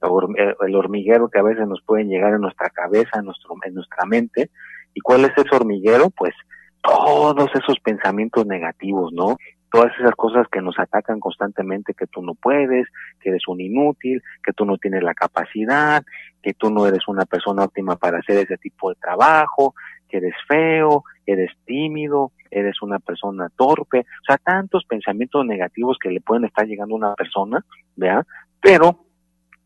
eh, 0.01 0.55
el 0.67 0.75
hormiguero 0.75 1.29
que 1.29 1.39
a 1.39 1.43
veces 1.43 1.67
nos 1.67 1.81
pueden 1.83 2.09
llegar 2.09 2.33
en 2.33 2.41
nuestra 2.41 2.69
cabeza, 2.69 3.19
en, 3.19 3.25
nuestro, 3.25 3.55
en 3.63 3.73
nuestra 3.73 4.05
mente. 4.05 4.49
¿Y 4.93 5.01
cuál 5.01 5.25
es 5.25 5.31
ese 5.37 5.55
hormiguero? 5.55 6.09
Pues 6.09 6.33
todos 6.81 7.49
esos 7.53 7.79
pensamientos 7.79 8.45
negativos, 8.45 9.11
¿no? 9.13 9.37
Todas 9.71 9.91
esas 9.99 10.15
cosas 10.15 10.47
que 10.51 10.61
nos 10.61 10.79
atacan 10.79 11.19
constantemente, 11.19 11.93
que 11.93 12.07
tú 12.07 12.21
no 12.23 12.33
puedes, 12.33 12.87
que 13.19 13.29
eres 13.29 13.47
un 13.47 13.61
inútil, 13.61 14.23
que 14.43 14.53
tú 14.53 14.65
no 14.65 14.77
tienes 14.77 15.03
la 15.03 15.13
capacidad, 15.13 16.03
que 16.41 16.53
tú 16.53 16.71
no 16.71 16.87
eres 16.87 17.07
una 17.07 17.25
persona 17.25 17.65
óptima 17.65 17.95
para 17.95 18.19
hacer 18.19 18.37
ese 18.37 18.57
tipo 18.57 18.89
de 18.89 18.95
trabajo, 18.95 19.75
que 20.09 20.17
eres 20.17 20.35
feo, 20.47 21.03
eres 21.25 21.51
tímido, 21.65 22.31
eres 22.51 22.81
una 22.81 22.99
persona 22.99 23.49
torpe, 23.55 23.99
o 23.99 24.25
sea, 24.25 24.37
tantos 24.37 24.83
pensamientos 24.85 25.45
negativos 25.45 25.97
que 26.01 26.09
le 26.09 26.21
pueden 26.21 26.45
estar 26.45 26.65
llegando 26.65 26.95
a 26.95 26.97
una 26.97 27.15
persona, 27.15 27.63
¿vea? 27.95 28.25
Pero 28.61 29.05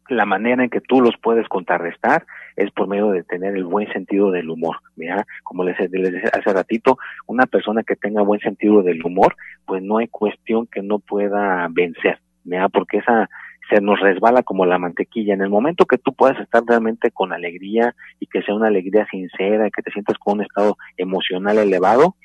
la 0.09 0.25
manera 0.25 0.63
en 0.63 0.69
que 0.69 0.81
tú 0.81 1.01
los 1.01 1.15
puedes 1.21 1.47
contrarrestar 1.47 2.25
es 2.55 2.71
por 2.71 2.87
medio 2.87 3.09
de 3.11 3.23
tener 3.23 3.55
el 3.55 3.63
buen 3.63 3.91
sentido 3.91 4.31
del 4.31 4.49
humor. 4.49 4.77
Mira, 4.95 5.25
como 5.43 5.63
les, 5.63 5.77
decía 5.77 6.29
hace 6.33 6.53
ratito, 6.53 6.97
una 7.25 7.45
persona 7.45 7.83
que 7.83 7.95
tenga 7.95 8.21
buen 8.21 8.41
sentido 8.41 8.83
del 8.83 9.03
humor, 9.03 9.35
pues 9.65 9.81
no 9.81 9.97
hay 9.97 10.07
cuestión 10.07 10.67
que 10.67 10.81
no 10.81 10.99
pueda 10.99 11.67
vencer, 11.71 12.19
mira, 12.43 12.69
porque 12.69 12.97
esa 12.97 13.29
se 13.69 13.81
nos 13.81 13.99
resbala 13.99 14.43
como 14.43 14.65
la 14.65 14.77
mantequilla. 14.77 15.33
En 15.33 15.41
el 15.41 15.49
momento 15.49 15.85
que 15.85 15.97
tú 15.97 16.13
puedas 16.13 16.39
estar 16.39 16.63
realmente 16.65 17.11
con 17.11 17.33
alegría 17.33 17.95
y 18.19 18.27
que 18.27 18.41
sea 18.41 18.55
una 18.55 18.67
alegría 18.67 19.05
sincera, 19.09 19.69
que 19.69 19.81
te 19.81 19.91
sientas 19.91 20.17
con 20.17 20.35
un 20.35 20.43
estado 20.43 20.77
emocional 20.97 21.57
elevado, 21.57 22.15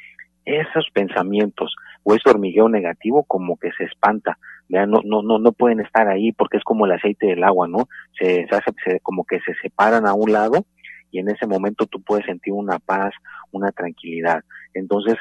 esos 0.44 0.88
pensamientos 0.92 1.74
o 2.02 2.14
ese 2.14 2.28
hormigueo 2.28 2.68
negativo 2.68 3.24
como 3.24 3.56
que 3.58 3.70
se 3.72 3.84
espanta, 3.84 4.38
no, 4.68 5.00
no, 5.04 5.22
no, 5.22 5.38
no 5.38 5.52
pueden 5.52 5.80
estar 5.80 6.08
ahí 6.08 6.32
porque 6.32 6.58
es 6.58 6.64
como 6.64 6.86
el 6.86 6.92
aceite 6.92 7.26
del 7.26 7.44
agua, 7.44 7.68
¿no? 7.68 7.88
Se, 8.18 8.46
se 8.46 8.54
hace 8.54 8.70
se, 8.84 9.00
como 9.00 9.24
que 9.24 9.40
se 9.40 9.54
separan 9.62 10.06
a 10.06 10.14
un 10.14 10.32
lado 10.32 10.64
y 11.10 11.20
en 11.20 11.28
ese 11.30 11.46
momento 11.46 11.86
tú 11.86 12.02
puedes 12.02 12.26
sentir 12.26 12.52
una 12.52 12.78
paz, 12.78 13.12
una 13.50 13.72
tranquilidad. 13.72 14.42
Entonces, 14.74 15.16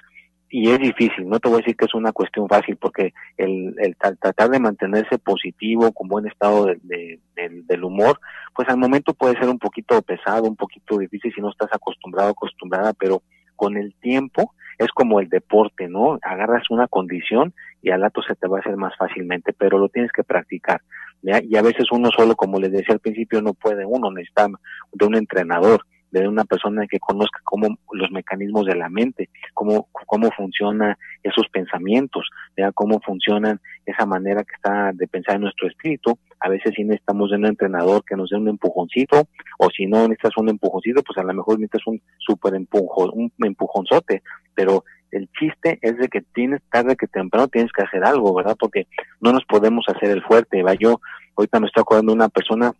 y 0.50 0.70
es 0.70 0.80
difícil, 0.80 1.28
no 1.28 1.40
te 1.40 1.50
voy 1.50 1.58
a 1.58 1.60
decir 1.60 1.76
que 1.76 1.86
es 1.86 1.94
una 1.94 2.14
cuestión 2.14 2.48
fácil 2.48 2.78
porque 2.78 3.14
el, 3.36 3.76
el 3.80 3.98
tratar 3.98 4.50
de 4.50 4.60
mantenerse 4.60 5.18
positivo, 5.18 5.92
con 5.92 6.08
buen 6.08 6.26
estado 6.28 6.66
de, 6.66 7.20
del 7.36 7.84
humor, 7.84 8.20
pues 8.56 8.68
al 8.70 8.78
momento 8.78 9.14
puede 9.14 9.38
ser 9.38 9.50
un 9.50 9.60
poquito 9.60 10.02
pesado, 10.02 10.44
un 10.44 10.56
poquito 10.56 10.98
difícil 10.98 11.34
si 11.34 11.42
no 11.42 11.50
estás 11.50 11.70
acostumbrado, 11.74 12.30
acostumbrada, 12.30 12.94
pero 12.94 13.22
con 13.56 13.76
el 13.76 13.94
tiempo 13.96 14.54
es 14.78 14.88
como 14.94 15.20
el 15.20 15.28
deporte, 15.28 15.90
¿no? 15.90 16.18
Agarras 16.22 16.70
una 16.70 16.88
condición 16.88 17.54
y 17.82 17.90
al 17.90 18.02
rato 18.02 18.22
se 18.22 18.36
te 18.36 18.48
va 18.48 18.58
a 18.58 18.60
hacer 18.62 18.78
más 18.78 18.96
fácilmente, 18.98 19.54
pero 19.54 19.78
lo 19.78 19.90
tienes 19.90 20.12
que 20.12 20.24
practicar. 20.24 20.82
Y 21.24 21.58
a 21.58 21.62
veces 21.62 21.92
uno 21.92 22.10
solo, 22.16 22.36
como 22.36 22.60
les 22.60 22.72
decía 22.72 22.94
al 22.94 23.00
principio, 23.00 23.42
no 23.42 23.54
puede, 23.54 23.86
uno 23.86 24.12
necesita 24.12 24.48
de 24.94 25.06
un 25.06 25.16
entrenador 25.16 25.82
de 26.12 26.28
una 26.28 26.46
persona 26.46 26.86
que 26.88 27.00
conozca 27.00 27.40
cómo 27.44 27.68
los 27.92 28.12
mecanismos 28.12 28.66
de 28.66 28.76
la 28.76 28.90
mente, 28.90 29.30
cómo, 29.54 29.88
cómo 29.92 30.30
funcionan 30.32 30.96
esos 31.24 31.48
pensamientos, 31.50 32.28
vea 32.56 32.72
cómo 32.72 33.00
funcionan 33.02 33.60
esa 33.86 34.06
manera 34.06 34.44
que 34.44 34.56
está 34.56 34.92
de 34.94 35.08
pensar 35.08 35.36
en 35.36 35.42
nuestro 35.42 35.68
espíritu. 35.68 36.18
A 36.40 36.50
veces 36.50 36.74
sí 36.76 36.84
necesitamos 36.84 37.32
de 37.32 37.38
un 37.38 37.46
entrenador 37.46 38.04
que 38.06 38.16
nos 38.16 38.30
dé 38.30 38.38
un 38.38 38.48
empujoncito, 38.48 39.28
o 39.60 39.70
si 39.70 39.86
no 39.86 40.08
necesitas 40.08 40.38
un 40.38 40.50
empujoncito, 40.50 41.04
pues 41.04 41.18
a 41.18 41.24
lo 41.24 41.34
mejor 41.34 41.60
necesitas 41.60 41.88
un 41.88 42.02
super 42.18 42.54
empujón, 42.56 43.12
un 43.16 43.32
empujonzote, 43.40 44.22
pero 44.54 44.84
el 45.12 45.30
chiste 45.40 45.80
es 45.82 45.98
de 45.98 46.08
que 46.10 46.22
tienes 46.22 46.62
tarde 46.70 46.96
que 46.96 47.08
temprano 47.08 47.48
tienes 47.48 47.72
que 47.72 47.84
hacer 47.84 48.04
algo, 48.04 48.34
¿verdad? 48.34 48.56
Porque 48.60 48.88
no 49.22 49.32
nos 49.32 49.46
podemos 49.46 49.86
hacer 49.88 50.10
el 50.10 50.24
fuerte, 50.24 50.64
¿va? 50.64 50.74
Yo 50.74 51.00
ahorita 51.36 51.60
me 51.60 51.68
estoy 51.68 51.82
acordando 51.82 52.12
de 52.12 52.18
una 52.18 52.30
persona 52.30 52.74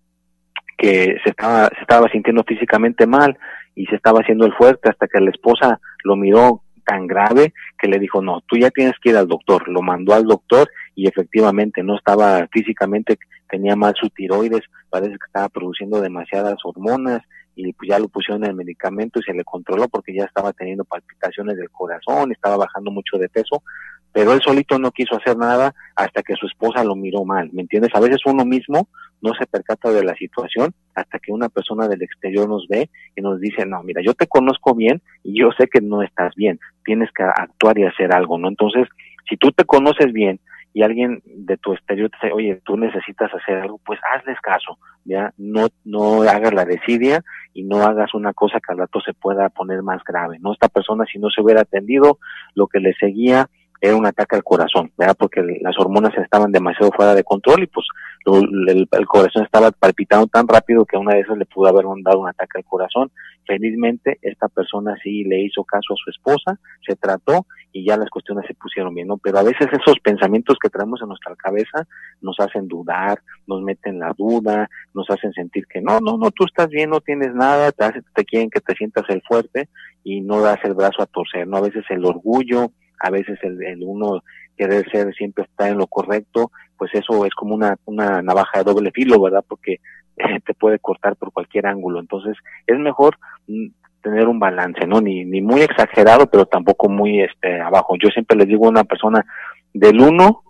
que 0.78 1.18
se 1.24 1.30
estaba, 1.32 1.70
se 1.70 1.82
estaba 1.82 2.08
sintiendo 2.10 2.44
físicamente 2.44 3.08
mal 3.08 3.38
y 3.76 3.86
se 3.88 3.96
estaba 3.96 4.20
haciendo 4.20 4.46
el 4.46 4.54
fuerte 4.54 4.90
hasta 4.90 5.08
que 5.08 5.20
la 5.20 5.32
esposa 5.32 5.80
lo 6.04 6.16
miró 6.16 6.62
tan 6.86 7.06
grave 7.06 7.54
que 7.78 7.88
le 7.88 8.00
dijo, 8.00 8.22
no, 8.22 8.42
tú 8.48 8.58
ya 8.58 8.72
tienes 8.72 8.96
que 9.02 9.10
ir 9.10 9.18
al 9.18 9.28
doctor. 9.28 9.68
Lo 9.68 9.82
mandó 9.82 10.14
al 10.14 10.26
doctor 10.26 10.70
y 10.96 11.08
efectivamente 11.08 11.84
no 11.84 11.98
estaba 11.98 12.48
físicamente, 12.52 13.20
tenía 13.50 13.76
mal 13.76 13.94
su 14.00 14.10
tiroides, 14.10 14.64
parece 14.90 15.12
que 15.12 15.26
estaba 15.28 15.50
produciendo 15.50 16.00
demasiadas 16.00 16.56
hormonas 16.64 17.22
y 17.56 17.74
pues 17.74 17.90
ya 17.90 18.00
lo 18.00 18.08
pusieron 18.08 18.44
en 18.44 18.52
el 18.52 18.56
medicamento 18.56 19.20
y 19.20 19.24
se 19.24 19.34
le 19.34 19.44
controló 19.44 19.88
porque 19.90 20.14
ya 20.14 20.24
estaba 20.24 20.54
teniendo 20.54 20.86
palpitaciones 20.86 21.58
del 21.58 21.70
corazón, 21.72 22.32
estaba 22.32 22.56
bajando 22.56 22.92
mucho 22.92 23.18
de 23.18 23.30
peso, 23.30 23.64
pero 24.12 24.34
él 24.34 24.42
solito 24.42 24.80
no 24.80 24.92
quiso 24.92 25.16
hacer 25.16 25.38
nada 25.38 25.74
hasta 25.96 26.24
que 26.24 26.36
su 26.36 26.48
esposa 26.48 26.84
lo 26.84 26.96
miró 26.96 27.24
mal, 27.24 27.50
¿me 27.54 27.62
entiendes? 27.62 27.94
A 27.94 28.00
veces 28.00 28.22
uno 28.26 28.46
mismo 28.46 28.88
no 29.22 29.34
se 29.34 29.46
percata 29.46 29.92
de 29.92 30.04
la 30.04 30.16
situación 30.16 30.74
hasta 30.96 31.20
que 31.20 31.32
una 31.32 31.50
persona 31.50 31.88
del 31.88 32.02
exterior 32.02 32.48
nos 32.48 32.68
ve 32.68 32.90
y 33.16 33.22
nos 33.22 33.40
dice, 33.40 33.66
no, 33.66 33.82
mira, 33.84 34.02
yo 34.04 34.14
te 34.14 34.28
conozco 34.28 34.76
bien 34.76 35.02
y 35.24 35.40
yo 35.40 35.50
sé 35.58 35.68
que 35.68 35.82
no 35.82 36.02
estás 36.02 36.36
bien, 36.36 36.60
tienes 36.86 37.10
que 37.12 37.24
actuar 37.24 37.78
y 37.78 37.86
hacer 37.86 38.14
algo, 38.14 38.38
¿no? 38.38 38.48
Entonces, 38.48 38.88
si 39.30 39.38
tú 39.38 39.52
te 39.52 39.66
conoces 39.66 40.14
bien 40.14 40.40
y 40.74 40.84
alguien 40.84 41.22
de 41.26 41.58
tu 41.58 41.74
exterior 41.74 42.10
te 42.10 42.28
dice, 42.28 42.34
oye, 42.34 42.62
tú 42.64 42.78
necesitas 42.78 43.34
hacer 43.34 43.58
algo, 43.58 43.80
pues 43.84 44.00
hazles 44.14 44.40
caso, 44.42 44.78
ya, 45.06 45.34
no, 45.38 45.68
no 45.86 46.22
hagas 46.22 46.54
la 46.54 46.66
desidia 46.66 47.24
y 47.54 47.64
no 47.64 47.82
hagas 47.84 48.14
una 48.14 48.34
cosa 48.34 48.60
que 48.60 48.74
al 48.74 48.78
rato 48.78 49.00
se 49.02 49.14
pueda 49.14 49.50
poner 49.50 49.82
más 49.82 50.04
grave, 50.04 50.38
¿no? 50.40 50.54
Esta 50.54 50.68
persona, 50.68 51.06
si 51.12 51.18
no 51.18 51.30
se 51.30 51.42
hubiera 51.42 51.62
atendido, 51.62 52.20
lo 52.54 52.68
que 52.68 52.80
le 52.80 52.94
seguía 52.94 53.50
era 53.82 53.96
un 53.96 54.06
ataque 54.06 54.36
al 54.36 54.44
corazón, 54.44 54.92
¿verdad? 54.98 55.16
Porque 55.18 55.42
las 55.62 55.78
hormonas 55.78 56.16
estaban 56.18 56.52
demasiado 56.52 56.92
fuera 56.92 57.14
de 57.14 57.24
control 57.24 57.64
y 57.64 57.68
pues 57.68 57.86
el, 58.26 59.08
corazón 59.08 59.44
estaba 59.44 59.72
palpitando 59.72 60.28
tan 60.28 60.48
rápido 60.48 60.86
que 60.86 60.98
una 60.98 61.16
de 61.16 61.22
esas 61.22 61.38
le 61.38 61.46
pudo 61.46 61.70
haber 61.70 61.86
dado 62.04 62.20
un 62.20 62.28
ataque 62.28 62.58
al 62.58 62.66
corazón. 62.66 63.12
Felizmente 63.46 64.18
esta 64.22 64.50
persona 64.50 64.96
sí 65.02 65.24
le 65.24 65.40
hizo 65.40 65.64
caso 65.64 65.94
a 65.94 65.98
su 66.04 66.10
esposa, 66.10 66.60
se 66.86 66.96
trató 66.96 67.46
y 67.72 67.86
ya 67.86 67.96
las 67.96 68.10
cuestiones 68.10 68.46
se 68.48 68.54
pusieron 68.56 68.94
bien, 68.94 69.08
¿no? 69.08 69.18
Pero 69.18 69.40
a 69.40 69.44
veces 69.44 69.68
esos 69.72 70.00
pensamientos 70.04 70.58
que 70.62 70.70
traemos 70.70 71.02
en 71.02 71.10
nuestra 71.10 71.36
cabeza 71.36 71.88
nos 72.22 72.38
hacen 72.40 72.68
dudar, 72.68 73.22
nos 73.46 73.62
meten 73.62 74.00
la 74.00 74.14
duda, 74.18 74.70
nos 74.94 75.10
hacen 75.10 75.32
sentir 75.34 75.66
que 75.68 75.82
no, 75.82 76.00
no, 76.00 76.18
no, 76.18 76.32
tú 76.32 76.46
estás 76.46 76.70
bien, 76.70 76.90
no 76.90 77.00
tienes 77.00 77.34
nada, 77.34 77.72
te, 77.72 77.86
hace, 77.86 78.02
te 78.14 78.26
quieren 78.26 78.50
que 78.50 78.60
te 78.60 78.74
sientas 78.76 79.06
el 79.10 79.22
fuerte 79.22 79.70
y 80.04 80.22
no 80.22 80.42
das 80.42 80.60
el 80.64 80.74
brazo 80.74 81.02
a 81.02 81.06
torcer, 81.06 81.48
¿no? 81.48 81.58
A 81.58 81.62
veces 81.62 81.86
el 81.90 82.04
orgullo, 82.04 82.72
a 83.00 83.10
veces 83.10 83.40
el, 83.44 83.62
el 83.64 83.84
uno 83.84 84.24
querer 84.58 84.90
ser 84.90 85.14
siempre 85.14 85.44
está 85.44 85.70
en 85.70 85.78
lo 85.78 85.88
correcto, 85.88 86.52
pues 86.78 86.92
eso 86.94 87.26
es 87.26 87.34
como 87.34 87.56
una, 87.56 87.76
una 87.86 88.22
navaja 88.22 88.60
de 88.60 88.66
doble 88.66 88.92
filo, 88.92 89.22
¿verdad? 89.22 89.44
Porque 89.48 89.74
eh, 90.18 90.40
te 90.46 90.54
puede 90.54 90.80
cortar 90.80 91.16
por 91.16 91.32
cualquier 91.32 91.68
ángulo. 91.68 92.00
Entonces, 92.00 92.36
es 92.66 92.78
mejor 92.78 93.18
mm, 93.48 93.68
tener 94.02 94.28
un 94.28 94.40
balance, 94.40 94.86
¿no? 94.88 95.02
Ni, 95.02 95.26
ni 95.26 95.42
muy 95.42 95.62
exagerado, 95.62 96.28
pero 96.28 96.46
tampoco 96.46 96.90
muy 96.90 97.22
este 97.22 97.62
abajo. 97.62 97.96
Yo 98.02 98.10
siempre 98.10 98.38
les 98.38 98.48
digo 98.48 98.66
a 98.66 98.70
una 98.70 98.84
persona 98.84 99.26
del 99.74 100.00
1 100.00 100.44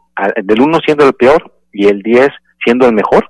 del 0.44 0.62
1 0.62 0.80
siendo 0.86 1.06
el 1.06 1.14
peor 1.14 1.54
y 1.72 1.88
el 1.88 2.02
10 2.02 2.30
siendo 2.64 2.88
el 2.88 2.94
mejor, 2.94 3.30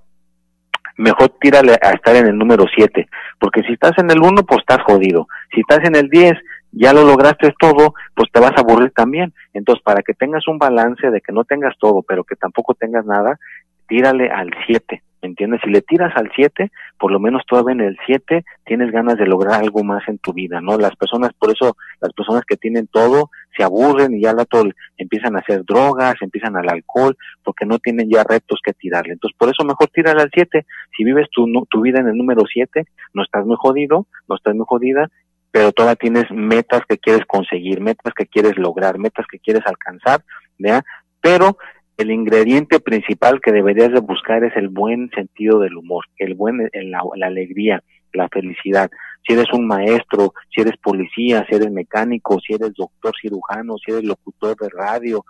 mejor 0.97 1.29
tírale 1.39 1.73
a 1.81 1.91
estar 1.91 2.15
en 2.15 2.27
el 2.27 2.37
número 2.37 2.65
7, 2.73 3.07
porque 3.39 3.61
si 3.63 3.73
estás 3.73 3.91
en 3.97 4.09
el 4.09 4.19
1, 4.19 4.43
pues 4.43 4.59
estás 4.59 4.83
jodido. 4.83 5.27
Si 5.53 5.61
estás 5.61 5.87
en 5.87 5.95
el 5.95 6.09
10, 6.09 6.33
ya 6.71 6.93
lo 6.93 7.03
lograste 7.03 7.53
todo, 7.59 7.93
pues 8.15 8.29
te 8.31 8.39
vas 8.39 8.51
a 8.57 8.61
aburrir 8.61 8.91
también. 8.91 9.33
Entonces, 9.53 9.83
para 9.83 10.01
que 10.01 10.13
tengas 10.13 10.47
un 10.47 10.57
balance 10.57 11.09
de 11.09 11.21
que 11.21 11.31
no 11.31 11.43
tengas 11.43 11.77
todo, 11.79 12.01
pero 12.01 12.23
que 12.23 12.35
tampoco 12.35 12.73
tengas 12.73 13.05
nada, 13.05 13.39
tírale 13.87 14.29
al 14.29 14.49
7. 14.65 15.01
¿Me 15.21 15.29
entiendes? 15.29 15.61
Si 15.63 15.71
le 15.71 15.81
tiras 15.81 16.15
al 16.15 16.29
7, 16.35 16.71
por 16.99 17.11
lo 17.11 17.19
menos 17.19 17.41
todavía 17.47 17.73
en 17.73 17.81
el 17.81 17.97
7 18.05 18.45
tienes 18.65 18.91
ganas 18.91 19.17
de 19.17 19.25
lograr 19.25 19.59
algo 19.59 19.83
más 19.83 20.07
en 20.07 20.19
tu 20.19 20.31
vida, 20.31 20.61
¿no? 20.61 20.77
Las 20.77 20.95
personas, 20.95 21.31
por 21.39 21.49
eso, 21.49 21.75
las 21.99 22.13
personas 22.13 22.43
que 22.47 22.55
tienen 22.55 22.85
todo 22.85 23.31
se 23.57 23.63
aburren 23.63 24.13
y 24.13 24.21
ya 24.21 24.33
la 24.33 24.45
todo 24.45 24.69
empiezan 24.95 25.35
a 25.35 25.39
hacer 25.39 25.63
drogas, 25.65 26.15
empiezan 26.21 26.55
al 26.55 26.69
alcohol, 26.69 27.17
porque 27.43 27.65
no 27.65 27.79
tienen 27.79 28.09
ya 28.11 28.23
retos 28.23 28.59
que 28.63 28.73
tirarle. 28.73 29.13
Entonces, 29.13 29.35
por 29.39 29.49
eso 29.49 29.63
mejor 29.65 29.87
tírale 29.87 30.21
al 30.21 30.29
7. 30.31 30.65
Si 30.95 31.03
vives 31.03 31.27
tu, 31.31 31.47
tu 31.67 31.81
vida 31.81 31.99
en 31.99 32.09
el 32.09 32.15
número 32.15 32.43
7, 32.47 32.85
no 33.15 33.23
estás 33.23 33.43
muy 33.43 33.57
jodido, 33.59 34.05
no 34.27 34.35
estás 34.35 34.53
muy 34.53 34.65
jodida, 34.67 35.09
pero 35.57 35.71
todavía 35.71 35.95
tienes 35.95 36.25
metas 36.29 36.81
que 36.87 36.99
quieres 36.99 37.25
conseguir, 37.25 37.81
metas 37.81 38.13
que 38.13 38.27
quieres 38.27 38.59
lograr, 38.59 38.99
metas 38.99 39.25
que 39.25 39.39
quieres 39.39 39.63
alcanzar, 39.65 40.23
¿ya? 40.59 40.83
Pero 41.19 41.57
el 41.97 42.11
ingrediente 42.11 42.79
principal 42.79 43.41
que 43.41 43.51
deberías 43.51 43.91
de 43.91 43.99
buscar 43.99 44.43
es 44.43 44.55
el 44.55 44.67
buen 44.67 45.09
sentido 45.15 45.57
del 45.57 45.75
humor, 45.75 46.05
el 46.19 46.35
buen, 46.35 46.69
la, 46.71 47.01
la 47.15 47.25
alegría, 47.25 47.81
la 48.13 48.29
felicidad. 48.29 48.91
Si 49.25 49.33
eres 49.33 49.51
un 49.51 49.65
maestro, 49.65 50.31
si 50.53 50.61
eres 50.61 50.77
policía, 50.77 51.43
si 51.49 51.55
eres 51.55 51.71
mecánico, 51.71 52.39
si 52.39 52.53
eres 52.53 52.75
doctor 52.75 53.13
cirujano, 53.19 53.77
si 53.83 53.93
eres 53.93 54.03
locutor 54.03 54.55
de 54.57 54.69
radio, 54.69 55.25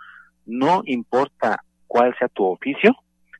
no 0.45 0.81
importa 0.87 1.63
cuál 1.87 2.13
sea 2.19 2.27
tu 2.27 2.43
oficio, 2.43 2.93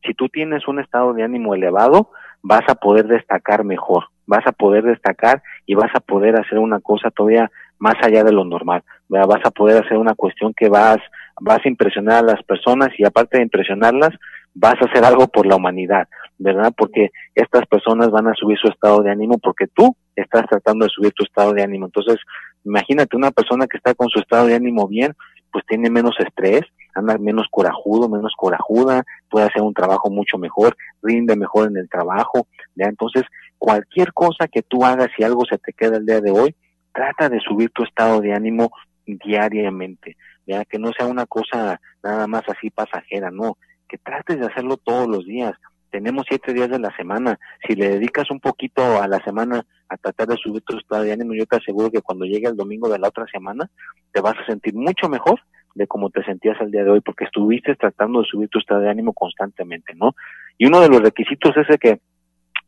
si 0.05 0.13
tú 0.13 0.29
tienes 0.29 0.65
un 0.69 0.79
estado 0.79 1.11
de 1.11 1.23
ánimo 1.23 1.53
elevado, 1.53 2.11
vas 2.41 2.63
a 2.69 2.75
poder 2.75 3.07
destacar 3.07 3.65
mejor, 3.65 4.05
vas 4.27 4.45
a 4.45 4.51
poder 4.51 4.83
destacar 4.83 5.41
y 5.65 5.73
vas 5.73 5.89
a 5.95 5.99
poder 5.99 6.39
hacer 6.39 6.59
una 6.59 6.79
cosa 6.79 7.09
todavía 7.09 7.49
más 7.79 7.95
allá 8.03 8.23
de 8.23 8.31
lo 8.31 8.43
normal, 8.43 8.83
vas 9.07 9.41
a 9.43 9.51
poder 9.51 9.83
hacer 9.83 9.97
una 9.97 10.15
cuestión 10.15 10.53
que 10.53 10.69
vas 10.69 10.97
vas 11.39 11.59
a 11.63 11.69
impresionar 11.69 12.23
a 12.23 12.33
las 12.33 12.43
personas 12.43 12.89
y 12.97 13.05
aparte 13.05 13.37
de 13.37 13.43
impresionarlas, 13.43 14.09
vas 14.53 14.75
a 14.81 14.85
hacer 14.85 15.05
algo 15.05 15.27
por 15.27 15.45
la 15.45 15.55
humanidad, 15.55 16.07
¿verdad? 16.39 16.73
Porque 16.75 17.11
estas 17.35 17.65
personas 17.67 18.09
van 18.09 18.27
a 18.27 18.33
subir 18.33 18.57
su 18.57 18.67
estado 18.67 19.03
de 19.03 19.11
ánimo 19.11 19.37
porque 19.37 19.67
tú 19.67 19.95
estás 20.15 20.47
tratando 20.49 20.85
de 20.85 20.89
subir 20.89 21.11
tu 21.13 21.23
estado 21.23 21.53
de 21.53 21.63
ánimo. 21.63 21.85
Entonces, 21.85 22.17
imagínate 22.65 23.15
una 23.15 23.31
persona 23.31 23.67
que 23.67 23.77
está 23.77 23.93
con 23.93 24.09
su 24.09 24.19
estado 24.19 24.47
de 24.47 24.55
ánimo 24.55 24.87
bien, 24.87 25.13
pues 25.51 25.65
tiene 25.65 25.89
menos 25.89 26.15
estrés, 26.19 26.61
anda 26.95 27.17
menos 27.17 27.47
corajudo, 27.51 28.09
menos 28.09 28.33
corajuda, 28.35 29.03
puede 29.29 29.45
hacer 29.45 29.61
un 29.61 29.73
trabajo 29.73 30.09
mucho 30.09 30.37
mejor, 30.37 30.75
rinde 31.01 31.35
mejor 31.35 31.69
en 31.69 31.77
el 31.77 31.89
trabajo, 31.89 32.47
¿ya? 32.75 32.87
Entonces, 32.87 33.23
cualquier 33.57 34.13
cosa 34.13 34.47
que 34.47 34.63
tú 34.63 34.83
hagas, 34.83 35.09
si 35.15 35.23
algo 35.23 35.43
se 35.45 35.57
te 35.57 35.73
queda 35.73 35.97
el 35.97 36.05
día 36.05 36.21
de 36.21 36.31
hoy, 36.31 36.55
trata 36.93 37.29
de 37.29 37.39
subir 37.39 37.69
tu 37.71 37.83
estado 37.83 38.21
de 38.21 38.33
ánimo 38.33 38.71
diariamente 39.05 40.17
ya 40.47 40.63
que 40.65 40.79
no 40.79 40.91
sea 40.97 41.05
una 41.05 41.25
cosa 41.25 41.79
nada 42.01 42.25
más 42.25 42.43
así 42.47 42.69
pasajera, 42.69 43.29
no, 43.29 43.57
que 43.87 43.97
trates 43.97 44.39
de 44.39 44.47
hacerlo 44.47 44.77
todos 44.77 45.07
los 45.07 45.25
días. 45.25 45.53
Tenemos 45.97 46.27
siete 46.29 46.53
días 46.53 46.69
de 46.69 46.77
la 46.77 46.95
semana. 46.95 47.39
Si 47.67 47.73
le 47.73 47.89
dedicas 47.89 48.29
un 48.29 48.39
poquito 48.39 49.01
a 49.01 49.07
la 49.07 49.19
semana 49.23 49.65
a 49.89 49.97
tratar 49.97 50.27
de 50.27 50.37
subir 50.37 50.61
tu 50.61 50.77
estado 50.77 51.01
de 51.01 51.11
ánimo, 51.11 51.33
yo 51.33 51.47
te 51.47 51.55
aseguro 51.55 51.89
que 51.89 52.03
cuando 52.03 52.23
llegue 52.23 52.47
el 52.47 52.55
domingo 52.55 52.87
de 52.87 52.99
la 52.99 53.07
otra 53.07 53.25
semana, 53.31 53.67
te 54.11 54.21
vas 54.21 54.35
a 54.37 54.45
sentir 54.45 54.75
mucho 54.75 55.09
mejor 55.09 55.39
de 55.73 55.87
cómo 55.87 56.11
te 56.11 56.23
sentías 56.23 56.55
el 56.61 56.69
día 56.69 56.83
de 56.83 56.91
hoy, 56.91 57.01
porque 57.01 57.23
estuviste 57.23 57.75
tratando 57.75 58.21
de 58.21 58.27
subir 58.27 58.47
tu 58.47 58.59
estado 58.59 58.81
de 58.81 58.91
ánimo 58.91 59.11
constantemente, 59.11 59.95
¿no? 59.95 60.13
Y 60.59 60.67
uno 60.67 60.81
de 60.81 60.89
los 60.89 61.01
requisitos 61.01 61.57
es 61.57 61.67
el 61.67 61.79
que 61.79 61.99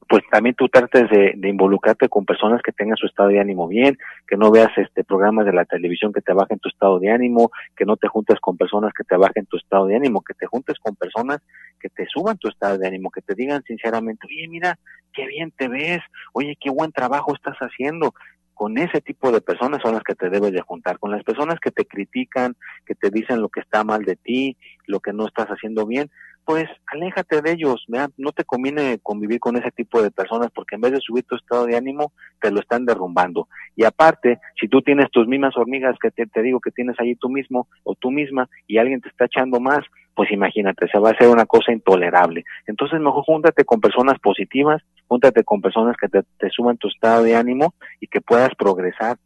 pues 0.09 0.23
también 0.31 0.55
tú 0.55 0.67
trates 0.69 1.07
de, 1.11 1.37
involucrarte 1.47 2.09
con 2.09 2.25
personas 2.25 2.63
que 2.63 2.71
tengan 2.71 2.97
su 2.97 3.05
estado 3.05 3.29
de 3.29 3.39
ánimo 3.39 3.67
bien, 3.67 3.95
que 4.27 4.37
no 4.37 4.49
veas 4.49 4.75
este 4.75 5.03
programas 5.03 5.45
de 5.45 5.53
la 5.53 5.65
televisión 5.65 6.11
que 6.11 6.21
te 6.21 6.33
bajen 6.33 6.57
tu 6.57 6.67
estado 6.67 6.99
de 6.99 7.11
ánimo, 7.11 7.51
que 7.77 7.85
no 7.85 7.95
te 7.95 8.07
juntes 8.07 8.39
con 8.39 8.57
personas 8.57 8.91
que 8.91 9.03
te 9.03 9.15
bajen 9.15 9.45
tu 9.45 9.57
estado 9.57 9.85
de 9.85 9.95
ánimo, 9.95 10.23
que 10.23 10.33
te 10.33 10.47
juntes 10.47 10.79
con 10.79 10.95
personas 10.95 11.41
que 11.79 11.89
te 11.89 12.07
suban 12.07 12.39
tu 12.39 12.47
estado 12.47 12.79
de 12.79 12.87
ánimo, 12.87 13.11
que 13.11 13.21
te 13.21 13.35
digan 13.35 13.61
sinceramente, 13.63 14.25
oye, 14.25 14.47
mira, 14.47 14.79
qué 15.13 15.27
bien 15.27 15.51
te 15.55 15.67
ves, 15.67 16.01
oye, 16.33 16.57
qué 16.59 16.71
buen 16.71 16.91
trabajo 16.91 17.35
estás 17.35 17.57
haciendo. 17.59 18.15
Con 18.55 18.79
ese 18.79 19.01
tipo 19.01 19.31
de 19.31 19.41
personas 19.41 19.79
son 19.83 19.93
las 19.93 20.03
que 20.03 20.15
te 20.15 20.31
debes 20.31 20.51
de 20.51 20.61
juntar, 20.61 20.97
con 20.97 21.11
las 21.11 21.23
personas 21.23 21.59
que 21.59 21.69
te 21.69 21.85
critican, 21.85 22.55
que 22.85 22.95
te 22.95 23.11
dicen 23.11 23.41
lo 23.41 23.49
que 23.49 23.59
está 23.59 23.83
mal 23.83 24.03
de 24.03 24.15
ti, 24.15 24.57
lo 24.87 24.99
que 25.01 25.13
no 25.13 25.27
estás 25.27 25.47
haciendo 25.49 25.85
bien, 25.85 26.09
pues 26.49 26.67
aléjate 26.87 27.43
de 27.43 27.51
ellos, 27.51 27.85
no 28.17 28.31
te 28.31 28.43
conviene 28.43 28.97
convivir 29.03 29.39
con 29.39 29.55
ese 29.55 29.69
tipo 29.69 30.01
de 30.01 30.09
personas 30.09 30.49
porque 30.51 30.73
en 30.73 30.81
vez 30.81 30.93
de 30.93 30.99
subir 30.99 31.23
tu 31.25 31.35
estado 31.35 31.67
de 31.67 31.77
ánimo, 31.77 32.11
te 32.41 32.49
lo 32.49 32.59
están 32.59 32.87
derrumbando. 32.87 33.47
Y 33.75 33.83
aparte, 33.83 34.39
si 34.59 34.67
tú 34.67 34.81
tienes 34.81 35.11
tus 35.11 35.27
mismas 35.27 35.55
hormigas 35.55 35.95
que 36.01 36.09
te, 36.09 36.25
te 36.25 36.41
digo 36.41 36.59
que 36.59 36.71
tienes 36.71 36.99
ahí 36.99 37.13
tú 37.13 37.29
mismo 37.29 37.67
o 37.83 37.93
tú 37.93 38.09
misma 38.09 38.49
y 38.65 38.79
alguien 38.79 38.99
te 38.99 39.09
está 39.09 39.25
echando 39.25 39.59
más, 39.59 39.81
pues 40.15 40.31
imagínate, 40.31 40.87
se 40.87 40.97
va 40.97 41.09
a 41.09 41.11
hacer 41.11 41.27
una 41.27 41.45
cosa 41.45 41.71
intolerable. 41.71 42.43
Entonces 42.65 42.99
mejor 42.99 43.25
júntate 43.25 43.63
con 43.63 43.79
personas 43.79 44.17
positivas, 44.17 44.81
júntate 45.07 45.43
con 45.43 45.61
personas 45.61 45.97
que 45.97 46.07
te, 46.07 46.23
te 46.39 46.49
tu 46.79 46.87
estado 46.87 47.21
de 47.21 47.35
ánimo 47.35 47.75
y 47.99 48.07
que 48.07 48.21
puedas 48.21 48.55
progresar 48.57 49.17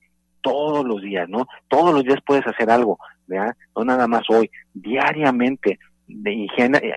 todos 0.42 0.86
los 0.86 1.02
días, 1.02 1.30
¿no? 1.30 1.48
Todos 1.70 1.94
los 1.94 2.04
días 2.04 2.20
puedes 2.26 2.46
hacer 2.46 2.70
algo, 2.70 3.00
¿verdad? 3.28 3.56
No 3.78 3.86
nada 3.86 4.10
más 4.10 4.24
hoy, 4.30 4.52
diariamente 4.74 5.80
de 6.16 6.48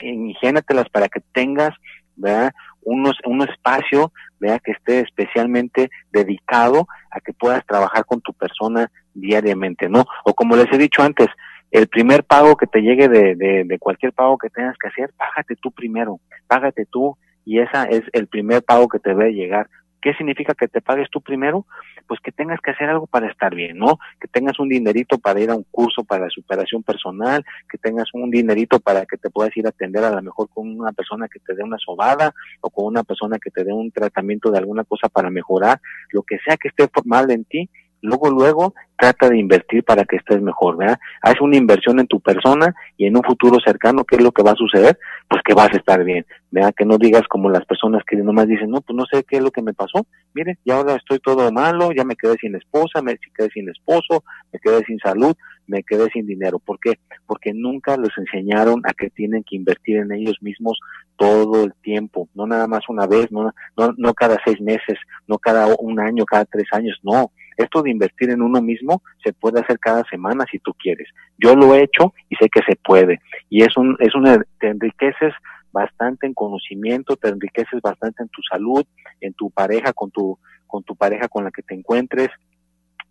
higiénatelas 0.02 0.88
para 0.90 1.08
que 1.08 1.20
tengas, 1.32 1.74
¿verdad? 2.16 2.52
Unos, 2.82 3.18
un 3.24 3.42
espacio, 3.42 4.12
¿verdad? 4.38 4.60
Que 4.64 4.72
esté 4.72 5.00
especialmente 5.00 5.90
dedicado 6.12 6.86
a 7.10 7.20
que 7.20 7.32
puedas 7.32 7.64
trabajar 7.66 8.04
con 8.04 8.20
tu 8.20 8.32
persona 8.32 8.90
diariamente, 9.14 9.88
¿no? 9.88 10.04
O 10.24 10.34
como 10.34 10.56
les 10.56 10.72
he 10.72 10.78
dicho 10.78 11.02
antes, 11.02 11.28
el 11.70 11.88
primer 11.88 12.24
pago 12.24 12.56
que 12.56 12.66
te 12.66 12.80
llegue 12.80 13.08
de, 13.08 13.34
de, 13.34 13.64
de 13.64 13.78
cualquier 13.78 14.12
pago 14.12 14.38
que 14.38 14.50
tengas 14.50 14.76
que 14.78 14.88
hacer, 14.88 15.12
págate 15.16 15.56
tú 15.56 15.72
primero, 15.72 16.20
págate 16.46 16.86
tú 16.86 17.16
y 17.44 17.60
esa 17.60 17.84
es 17.84 18.02
el 18.12 18.26
primer 18.26 18.62
pago 18.62 18.88
que 18.88 18.98
te 18.98 19.10
debe 19.10 19.32
llegar. 19.32 19.68
¿Qué 20.00 20.14
significa 20.14 20.54
que 20.54 20.68
te 20.68 20.80
pagues 20.80 21.08
tú 21.10 21.20
primero? 21.20 21.66
Pues 22.06 22.20
que 22.20 22.32
tengas 22.32 22.60
que 22.60 22.70
hacer 22.70 22.88
algo 22.88 23.06
para 23.06 23.28
estar 23.28 23.54
bien, 23.54 23.78
¿no? 23.78 23.98
Que 24.20 24.28
tengas 24.28 24.58
un 24.60 24.68
dinerito 24.68 25.18
para 25.18 25.40
ir 25.40 25.50
a 25.50 25.56
un 25.56 25.64
curso 25.70 26.04
para 26.04 26.28
superación 26.30 26.82
personal, 26.82 27.44
que 27.68 27.78
tengas 27.78 28.08
un 28.12 28.30
dinerito 28.30 28.78
para 28.78 29.04
que 29.06 29.16
te 29.16 29.30
puedas 29.30 29.56
ir 29.56 29.66
a 29.66 29.70
atender 29.70 30.04
a 30.04 30.10
lo 30.10 30.22
mejor 30.22 30.48
con 30.48 30.78
una 30.78 30.92
persona 30.92 31.28
que 31.28 31.40
te 31.40 31.54
dé 31.54 31.64
una 31.64 31.78
sobada 31.78 32.32
o 32.60 32.70
con 32.70 32.86
una 32.86 33.02
persona 33.02 33.38
que 33.38 33.50
te 33.50 33.64
dé 33.64 33.72
un 33.72 33.90
tratamiento 33.90 34.50
de 34.50 34.58
alguna 34.58 34.84
cosa 34.84 35.08
para 35.08 35.30
mejorar, 35.30 35.80
lo 36.10 36.22
que 36.22 36.38
sea 36.44 36.56
que 36.56 36.68
esté 36.68 36.88
mal 37.04 37.30
en 37.30 37.44
ti, 37.44 37.68
luego, 38.06 38.30
luego, 38.30 38.74
trata 38.96 39.28
de 39.28 39.38
invertir 39.38 39.84
para 39.84 40.04
que 40.04 40.16
estés 40.16 40.40
mejor, 40.40 40.76
¿verdad? 40.76 40.98
Haz 41.20 41.40
una 41.40 41.56
inversión 41.56 42.00
en 42.00 42.06
tu 42.06 42.20
persona 42.20 42.74
y 42.96 43.06
en 43.06 43.16
un 43.16 43.22
futuro 43.22 43.58
cercano, 43.64 44.04
¿qué 44.04 44.16
es 44.16 44.22
lo 44.22 44.32
que 44.32 44.42
va 44.42 44.52
a 44.52 44.56
suceder? 44.56 44.98
Pues 45.28 45.42
que 45.44 45.54
vas 45.54 45.70
a 45.72 45.76
estar 45.76 46.02
bien, 46.02 46.24
¿verdad? 46.50 46.72
Que 46.76 46.86
no 46.86 46.96
digas 46.96 47.22
como 47.28 47.50
las 47.50 47.64
personas 47.66 48.02
que 48.06 48.16
nomás 48.16 48.48
dicen, 48.48 48.70
no, 48.70 48.80
pues 48.80 48.96
no 48.96 49.04
sé 49.06 49.24
qué 49.24 49.36
es 49.36 49.42
lo 49.42 49.50
que 49.50 49.62
me 49.62 49.74
pasó, 49.74 50.06
mire, 50.34 50.58
ya 50.64 50.76
ahora 50.76 50.96
estoy 50.96 51.18
todo 51.18 51.50
malo, 51.52 51.92
ya 51.92 52.04
me 52.04 52.16
quedé 52.16 52.36
sin 52.40 52.54
esposa, 52.54 53.02
me 53.02 53.18
quedé 53.36 53.50
sin 53.50 53.68
esposo, 53.68 54.24
me 54.52 54.58
quedé 54.60 54.84
sin 54.84 54.98
salud, 54.98 55.34
me 55.66 55.82
quedé 55.82 56.08
sin 56.10 56.26
dinero. 56.26 56.58
¿Por 56.58 56.78
qué? 56.80 56.94
Porque 57.26 57.52
nunca 57.52 57.96
les 57.96 58.16
enseñaron 58.16 58.80
a 58.84 58.94
que 58.94 59.10
tienen 59.10 59.44
que 59.44 59.56
invertir 59.56 59.98
en 59.98 60.12
ellos 60.12 60.36
mismos 60.40 60.78
todo 61.16 61.64
el 61.64 61.74
tiempo, 61.82 62.28
no 62.34 62.46
nada 62.46 62.66
más 62.66 62.82
una 62.88 63.06
vez, 63.06 63.30
no, 63.32 63.52
no, 63.76 63.94
no 63.96 64.14
cada 64.14 64.38
seis 64.44 64.60
meses, 64.60 64.98
no 65.26 65.38
cada 65.38 65.74
un 65.78 65.98
año, 65.98 66.24
cada 66.24 66.44
tres 66.44 66.66
años, 66.72 66.98
no 67.02 67.30
esto 67.56 67.82
de 67.82 67.90
invertir 67.90 68.30
en 68.30 68.42
uno 68.42 68.60
mismo 68.60 69.02
se 69.24 69.32
puede 69.32 69.60
hacer 69.60 69.78
cada 69.78 70.04
semana 70.04 70.44
si 70.50 70.58
tú 70.58 70.74
quieres. 70.74 71.08
Yo 71.38 71.54
lo 71.54 71.74
he 71.74 71.82
hecho 71.82 72.12
y 72.28 72.36
sé 72.36 72.48
que 72.48 72.60
se 72.62 72.76
puede. 72.76 73.20
Y 73.48 73.62
es 73.62 73.76
un, 73.76 73.96
es 74.00 74.14
un, 74.14 74.24
te 74.60 74.68
enriqueces 74.68 75.32
bastante 75.72 76.26
en 76.26 76.34
conocimiento, 76.34 77.16
te 77.16 77.28
enriqueces 77.28 77.80
bastante 77.82 78.22
en 78.22 78.28
tu 78.28 78.42
salud, 78.50 78.84
en 79.20 79.34
tu 79.34 79.50
pareja, 79.50 79.92
con 79.92 80.10
tu, 80.10 80.38
con 80.66 80.82
tu 80.82 80.96
pareja 80.96 81.28
con 81.28 81.44
la 81.44 81.50
que 81.50 81.62
te 81.62 81.74
encuentres, 81.74 82.30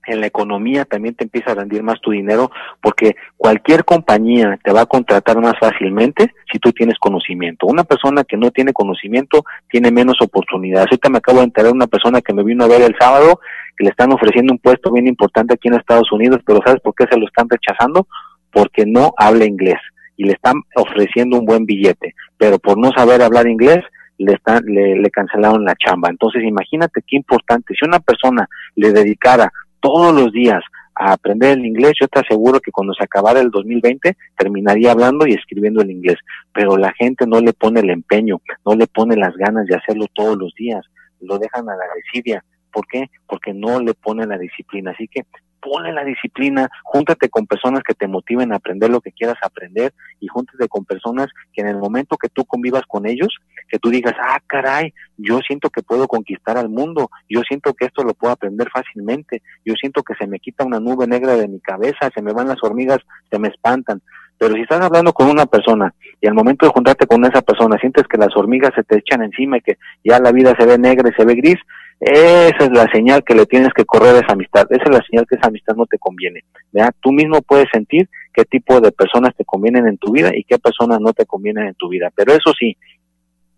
en 0.08 0.22
la 0.22 0.28
economía 0.28 0.86
también 0.86 1.15
te 1.15 1.24
empieza 1.24 1.52
a 1.52 1.56
rendir 1.56 1.84
más 1.84 2.00
tu 2.02 2.12
dinero 2.12 2.52
porque 2.82 3.15
cualquier 3.38 3.86
compañía 3.86 4.60
te 4.63 4.72
va 4.72 4.82
a 4.82 4.86
contratar 4.86 5.39
más 5.41 5.54
fácilmente 5.60 6.34
si 6.52 6.60
tú 6.60 6.72
tienes 6.72 6.98
conocimiento. 7.00 7.68
Una 7.68 7.84
persona 7.84 8.24
que 8.24 8.38
no 8.38 8.52
tiene 8.52 8.74
conocimiento 8.74 9.44
tiene 9.70 9.91
menos 9.91 10.18
oportunidades. 10.22 10.88
Ahorita 10.91 11.10
me 11.10 11.18
acabo 11.18 11.39
de 11.39 11.46
enterar 11.46 11.72
una 11.72 11.88
persona 11.88 12.22
que 12.22 12.34
me 12.34 12.44
vino 12.44 12.63
a 12.63 12.68
ver 12.68 12.82
el 12.82 12.96
sábado 13.00 13.39
que 13.78 13.84
le 13.84 13.89
están 13.89 14.12
ofreciendo 14.12 14.54
un 14.54 14.60
puesto 14.60 14.91
bien 14.91 15.08
importante 15.08 15.54
aquí 15.54 15.68
en 15.68 15.76
Estados 15.76 16.12
Unidos, 16.12 16.41
pero 16.46 16.62
¿sabes 16.65 16.82
por 16.82 16.96
qué 16.96 17.06
se 17.10 17.20
lo 17.20 17.26
están 17.26 17.48
rechazando? 17.50 18.08
Porque 18.52 18.86
no 18.86 19.13
habla 19.18 19.46
inglés 19.46 19.80
y 20.18 20.24
le 20.24 20.34
están 20.34 20.62
ofreciendo 20.76 21.38
un 21.38 21.46
buen 21.46 21.65
billete, 21.65 22.15
pero 22.38 22.58
por 22.58 22.78
no 22.78 22.91
saber 22.91 23.22
hablar 23.22 23.48
inglés 23.48 23.84
le, 24.18 24.34
están, 24.34 24.63
le, 24.65 24.96
le 24.96 25.12
cancelaron 25.12 25.65
la 25.65 25.76
chamba. 25.76 26.10
Entonces 26.10 26.44
imagínate 26.44 27.02
qué 27.06 27.18
importante, 27.18 27.74
si 27.78 27.86
una 27.86 28.00
persona 28.00 28.48
le 28.76 28.91
dedicara 28.91 29.52
todos 29.86 30.15
los 30.19 30.32
días 30.32 30.63
a 30.95 31.13
aprender 31.13 31.52
el 31.52 31.65
inglés, 31.65 31.93
yo 32.02 32.08
te 32.08 32.19
aseguro 32.19 32.60
que 32.60 32.71
cuando 32.71 32.93
se 32.95 33.04
acabara 33.04 33.39
el 33.39 33.52
2020 33.52 34.17
terminaría 34.36 34.91
hablando 34.91 35.28
y 35.28 35.34
escribiendo 35.34 35.82
el 35.82 35.91
inglés, 35.91 36.17
pero 36.52 36.76
la 36.76 36.91
gente 36.93 37.28
no 37.28 37.39
le 37.39 37.54
pone 37.54 37.82
el 37.82 37.91
empeño, 37.91 38.41
no 38.65 38.74
le 38.76 38.88
pone 38.88 39.15
las 39.15 39.36
ganas 39.36 39.67
de 39.67 39.76
hacerlo 39.76 40.08
todos 40.13 40.38
los 40.38 40.56
días, 40.56 40.84
lo 41.21 41.38
dejan 41.38 41.69
a 41.69 41.76
la 41.76 41.86
desidia. 41.95 42.43
¿Por 42.71 42.88
qué? 42.88 43.10
Porque 43.28 43.54
no 43.54 43.80
le 43.80 43.93
ponen 43.93 44.30
la 44.30 44.38
disciplina. 44.38 44.91
Así 44.91 45.08
que 45.08 45.21
ponle 45.62 45.91
la 45.91 46.04
disciplina, 46.04 46.70
júntate 46.84 47.30
con 47.30 47.48
personas 47.48 47.82
que 47.84 47.94
te 47.94 48.08
motiven 48.08 48.52
a 48.52 48.58
aprender 48.58 48.89
lo 48.89 49.02
que 49.02 49.12
quieras 49.12 49.38
aprender 49.41 49.94
y 50.20 50.28
júntate 50.28 50.68
con 50.68 50.86
personas 50.86 51.28
que 51.54 51.62
en 51.62 51.68
el 51.68 51.78
momento 51.78 52.18
que 52.18 52.30
tú 52.30 52.46
convivas 52.46 52.84
con 52.88 53.08
ellos, 53.08 53.36
que 53.68 53.80
tú 53.80 53.89
digas, 53.89 54.13
ah, 54.20 54.39
caray, 54.48 54.94
yo 55.18 55.39
siento 55.39 55.70
que 55.70 55.82
puedo 55.82 56.08
conquistar 56.08 56.58
al 56.58 56.70
mundo, 56.70 57.10
yo 57.30 57.41
siento 57.48 57.74
que 57.74 57.86
esto 57.86 58.04
lo 58.04 58.13
puedo 58.13 58.34
aprender 58.34 58.70
fácilmente, 58.70 59.41
yo 59.65 59.74
siento 59.80 60.04
que 60.04 60.13
se 60.15 60.28
me 60.28 60.39
quita 60.39 60.65
una 60.65 60.80
nube 60.80 61.08
negra 61.08 61.36
de 61.36 61.48
mi 61.48 61.60
cabeza, 61.60 62.10
se 62.13 62.22
me 62.22 62.34
van 62.34 62.48
las 62.48 62.63
hormigas, 62.63 63.00
se 63.30 63.39
me 63.39 63.48
espantan. 63.48 64.02
Pero 64.38 64.56
si 64.56 64.62
estás 64.62 64.82
hablando 64.82 65.13
con 65.13 65.30
una 65.30 65.46
persona 65.46 65.94
y 66.20 66.28
al 66.28 66.34
momento 66.34 66.65
de 66.65 66.72
juntarte 66.72 67.08
con 67.08 67.24
esa 67.24 67.41
persona 67.41 67.78
sientes 67.78 68.06
que 68.08 68.18
las 68.18 68.36
hormigas 68.36 68.72
se 68.76 68.84
te 68.84 68.98
echan 68.98 69.24
encima 69.24 69.58
y 69.58 69.62
que 69.62 69.78
ya 70.04 70.20
la 70.20 70.32
vida 70.32 70.54
se 70.60 70.65
ve 70.65 70.78
negra 70.78 71.10
y 71.10 71.13
se 71.13 71.26
ve 71.26 71.36
gris, 71.36 71.58
esa 72.00 72.66
es 72.66 72.72
la 72.72 72.88
señal 72.92 73.24
que 73.24 73.36
le 73.36 73.46
tienes 73.46 73.70
que 73.74 73.86
correr 73.86 74.16
a 74.16 74.20
esa 74.20 74.34
amistad. 74.34 74.66
Esa 74.70 74.84
es 74.84 74.92
la 74.92 75.06
señal 75.10 75.26
que 75.28 75.36
esa 75.36 75.48
amistad 75.48 75.76
no 75.76 75.86
te 75.86 75.98
conviene. 75.98 76.42
¿verdad? 76.72 76.94
Tú 77.00 77.12
mismo 77.12 77.42
puedes 77.42 77.68
sentir 77.72 78.10
qué 78.34 78.44
tipo 78.44 78.82
de 78.82 78.92
personas 78.92 79.36
te 79.36 79.46
convienen 79.46 79.88
en 79.88 79.98
tu 79.98 80.12
vida 80.12 80.32
y 80.34 80.44
qué 80.44 80.60
personas 80.60 81.00
no 81.00 81.14
te 81.14 81.26
convienen 81.26 81.68
en 81.68 81.76
tu 81.76 81.90
vida. 81.90 82.12
Pero 82.14 82.34
eso 82.34 82.54
sí, 82.58 82.78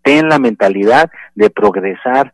ten 0.02 0.28
la 0.28 0.38
mentalidad 0.38 1.10
de 1.34 1.50
progresar 1.50 2.32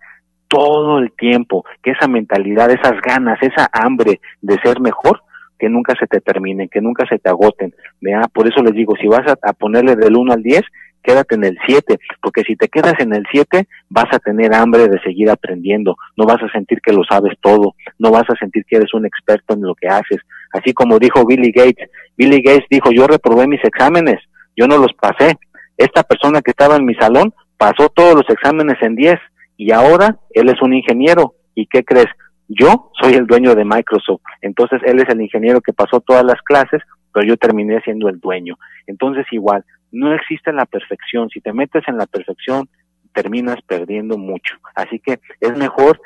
todo 0.48 0.98
el 0.98 1.10
tiempo, 1.12 1.64
que 1.82 1.92
esa 1.92 2.06
mentalidad, 2.06 2.70
esas 2.70 3.00
ganas, 3.00 3.38
esa 3.42 3.68
hambre 3.72 4.20
de 4.40 4.58
ser 4.62 4.80
mejor, 4.80 5.22
que 5.58 5.68
nunca 5.68 5.94
se 5.98 6.06
te 6.06 6.20
terminen, 6.20 6.68
que 6.68 6.80
nunca 6.80 7.06
se 7.08 7.18
te 7.18 7.30
agoten. 7.30 7.74
¿verdad? 8.00 8.28
Por 8.32 8.46
eso 8.46 8.62
les 8.62 8.74
digo, 8.74 8.94
si 9.00 9.08
vas 9.08 9.26
a, 9.26 9.36
a 9.42 9.52
ponerle 9.54 9.96
del 9.96 10.16
1 10.16 10.32
al 10.32 10.42
10, 10.42 10.62
quédate 11.04 11.36
en 11.36 11.44
el 11.44 11.58
7, 11.66 11.98
porque 12.20 12.42
si 12.42 12.56
te 12.56 12.68
quedas 12.68 12.94
en 12.98 13.14
el 13.14 13.24
7 13.30 13.68
vas 13.90 14.06
a 14.12 14.18
tener 14.18 14.52
hambre 14.54 14.88
de 14.88 15.00
seguir 15.02 15.30
aprendiendo, 15.30 15.96
no 16.16 16.24
vas 16.24 16.42
a 16.42 16.50
sentir 16.50 16.80
que 16.80 16.92
lo 16.92 17.04
sabes 17.04 17.34
todo, 17.40 17.74
no 17.98 18.10
vas 18.10 18.24
a 18.28 18.36
sentir 18.36 18.64
que 18.64 18.76
eres 18.76 18.92
un 18.94 19.06
experto 19.06 19.54
en 19.54 19.62
lo 19.62 19.74
que 19.74 19.88
haces. 19.88 20.20
Así 20.52 20.72
como 20.72 20.98
dijo 20.98 21.24
Billy 21.26 21.52
Gates, 21.52 21.90
Billy 22.16 22.42
Gates 22.42 22.66
dijo, 22.70 22.90
yo 22.90 23.06
reprobé 23.06 23.46
mis 23.46 23.62
exámenes, 23.64 24.20
yo 24.56 24.66
no 24.66 24.78
los 24.78 24.92
pasé. 24.94 25.36
Esta 25.76 26.02
persona 26.02 26.40
que 26.40 26.52
estaba 26.52 26.76
en 26.76 26.84
mi 26.84 26.94
salón 26.94 27.34
pasó 27.58 27.88
todos 27.88 28.14
los 28.14 28.28
exámenes 28.28 28.76
en 28.80 28.94
10 28.94 29.14
y 29.56 29.72
ahora 29.72 30.16
él 30.30 30.48
es 30.48 30.60
un 30.62 30.74
ingeniero. 30.74 31.34
¿Y 31.54 31.66
qué 31.66 31.84
crees? 31.84 32.06
Yo 32.48 32.90
soy 33.00 33.14
el 33.14 33.26
dueño 33.26 33.54
de 33.54 33.64
Microsoft, 33.64 34.22
entonces 34.42 34.80
él 34.84 35.00
es 35.00 35.08
el 35.08 35.20
ingeniero 35.20 35.60
que 35.60 35.72
pasó 35.72 36.00
todas 36.00 36.24
las 36.24 36.40
clases, 36.42 36.82
pero 37.12 37.26
yo 37.26 37.36
terminé 37.36 37.80
siendo 37.80 38.08
el 38.08 38.20
dueño. 38.20 38.56
Entonces 38.86 39.24
igual, 39.30 39.64
no 39.94 40.12
existe 40.14 40.52
la 40.52 40.66
perfección. 40.66 41.28
Si 41.30 41.40
te 41.40 41.52
metes 41.52 41.82
en 41.86 41.96
la 41.96 42.06
perfección, 42.06 42.68
terminas 43.12 43.56
perdiendo 43.66 44.18
mucho. 44.18 44.56
Así 44.74 44.98
que 44.98 45.20
es 45.40 45.56
mejor 45.56 46.00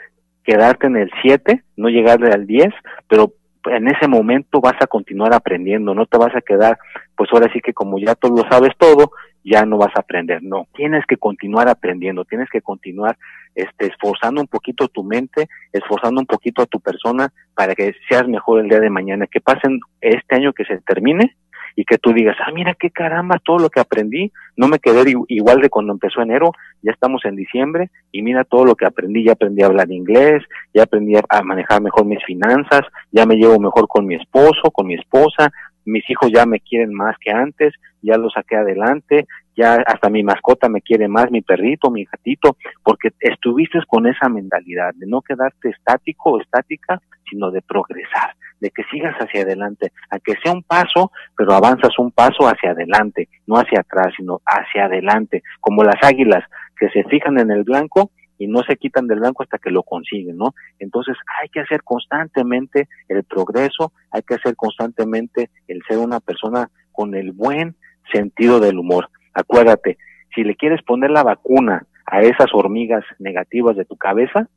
quedarte 0.44 0.86
en 0.86 0.96
el 0.96 1.10
7, 1.22 1.64
no 1.76 1.88
llegarle 1.88 2.30
al 2.30 2.46
10, 2.46 2.68
pero 3.08 3.32
en 3.64 3.88
ese 3.88 4.08
momento 4.08 4.60
vas 4.60 4.76
a 4.80 4.86
continuar 4.86 5.34
aprendiendo, 5.34 5.94
no 5.94 6.06
te 6.06 6.18
vas 6.18 6.34
a 6.34 6.40
quedar, 6.40 6.78
pues 7.16 7.28
ahora 7.32 7.50
sí 7.52 7.60
que 7.60 7.74
como 7.74 7.98
ya 7.98 8.14
tú 8.14 8.28
lo 8.28 8.48
sabes 8.48 8.72
todo, 8.78 9.10
ya 9.48 9.64
no 9.64 9.78
vas 9.78 9.94
a 9.96 10.00
aprender, 10.00 10.42
no, 10.42 10.66
tienes 10.74 11.04
que 11.06 11.16
continuar 11.16 11.68
aprendiendo, 11.68 12.24
tienes 12.24 12.48
que 12.50 12.60
continuar 12.60 13.16
este, 13.54 13.86
esforzando 13.86 14.40
un 14.40 14.46
poquito 14.46 14.88
tu 14.88 15.02
mente, 15.02 15.48
esforzando 15.72 16.20
un 16.20 16.26
poquito 16.26 16.62
a 16.62 16.66
tu 16.66 16.80
persona 16.80 17.32
para 17.54 17.74
que 17.74 17.94
seas 18.08 18.28
mejor 18.28 18.60
el 18.60 18.68
día 18.68 18.80
de 18.80 18.90
mañana, 18.90 19.26
que 19.26 19.40
pasen 19.40 19.80
este 20.00 20.36
año 20.36 20.52
que 20.52 20.64
se 20.64 20.78
termine 20.82 21.36
y 21.78 21.84
que 21.84 21.96
tú 21.96 22.12
digas, 22.12 22.36
ah, 22.44 22.50
mira 22.52 22.74
qué 22.74 22.90
caramba, 22.90 23.38
todo 23.38 23.58
lo 23.58 23.70
que 23.70 23.78
aprendí, 23.78 24.32
no 24.56 24.66
me 24.66 24.80
quedé 24.80 25.14
igual 25.28 25.60
de 25.60 25.70
cuando 25.70 25.92
empezó 25.92 26.20
enero, 26.20 26.50
ya 26.82 26.90
estamos 26.90 27.24
en 27.24 27.36
diciembre 27.36 27.90
y 28.10 28.22
mira 28.22 28.42
todo 28.42 28.64
lo 28.64 28.74
que 28.74 28.84
aprendí, 28.84 29.24
ya 29.24 29.32
aprendí 29.32 29.62
a 29.62 29.66
hablar 29.66 29.90
inglés, 29.92 30.42
ya 30.74 30.82
aprendí 30.82 31.14
a 31.16 31.42
manejar 31.42 31.80
mejor 31.80 32.04
mis 32.04 32.24
finanzas, 32.24 32.82
ya 33.12 33.26
me 33.26 33.36
llevo 33.36 33.60
mejor 33.60 33.86
con 33.86 34.06
mi 34.06 34.16
esposo, 34.16 34.72
con 34.72 34.88
mi 34.88 34.94
esposa, 34.94 35.52
mis 35.88 36.08
hijos 36.10 36.30
ya 36.32 36.46
me 36.46 36.60
quieren 36.60 36.92
más 36.92 37.16
que 37.18 37.30
antes, 37.30 37.74
ya 38.02 38.16
lo 38.16 38.30
saqué 38.30 38.56
adelante, 38.56 39.26
ya 39.56 39.82
hasta 39.86 40.08
mi 40.08 40.22
mascota 40.22 40.68
me 40.68 40.80
quiere 40.80 41.08
más, 41.08 41.30
mi 41.30 41.42
perrito, 41.42 41.90
mi 41.90 42.04
gatito, 42.04 42.56
porque 42.84 43.10
estuviste 43.20 43.80
con 43.88 44.06
esa 44.06 44.28
mentalidad 44.28 44.94
de 44.94 45.06
no 45.06 45.20
quedarte 45.22 45.70
estático 45.70 46.30
o 46.30 46.40
estática, 46.40 47.00
sino 47.28 47.50
de 47.50 47.62
progresar, 47.62 48.34
de 48.60 48.70
que 48.70 48.84
sigas 48.84 49.16
hacia 49.16 49.42
adelante, 49.42 49.92
aunque 50.10 50.34
sea 50.42 50.52
un 50.52 50.62
paso, 50.62 51.10
pero 51.36 51.52
avanzas 51.54 51.98
un 51.98 52.12
paso 52.12 52.46
hacia 52.46 52.70
adelante, 52.70 53.28
no 53.46 53.56
hacia 53.56 53.80
atrás, 53.80 54.12
sino 54.16 54.40
hacia 54.44 54.84
adelante, 54.84 55.42
como 55.60 55.82
las 55.82 55.96
águilas 56.02 56.44
que 56.78 56.88
se 56.90 57.02
fijan 57.04 57.38
en 57.40 57.50
el 57.50 57.64
blanco 57.64 58.12
y 58.38 58.46
no 58.46 58.62
se 58.62 58.76
quitan 58.76 59.06
del 59.06 59.20
blanco 59.20 59.42
hasta 59.42 59.58
que 59.58 59.70
lo 59.70 59.82
consiguen, 59.82 60.36
¿no? 60.36 60.54
Entonces 60.78 61.16
hay 61.40 61.48
que 61.48 61.60
hacer 61.60 61.82
constantemente 61.82 62.88
el 63.08 63.24
progreso, 63.24 63.92
hay 64.10 64.22
que 64.22 64.34
hacer 64.34 64.56
constantemente 64.56 65.50
el 65.66 65.82
ser 65.88 65.98
una 65.98 66.20
persona 66.20 66.70
con 66.92 67.14
el 67.14 67.32
buen 67.32 67.76
sentido 68.12 68.60
del 68.60 68.78
humor. 68.78 69.08
Acuérdate, 69.34 69.98
si 70.34 70.44
le 70.44 70.54
quieres 70.54 70.82
poner 70.82 71.10
la 71.10 71.22
vacuna 71.22 71.86
a 72.06 72.22
esas 72.22 72.48
hormigas 72.52 73.04
negativas 73.18 73.76
de 73.76 73.84
tu 73.84 73.96
cabeza, 73.96 74.48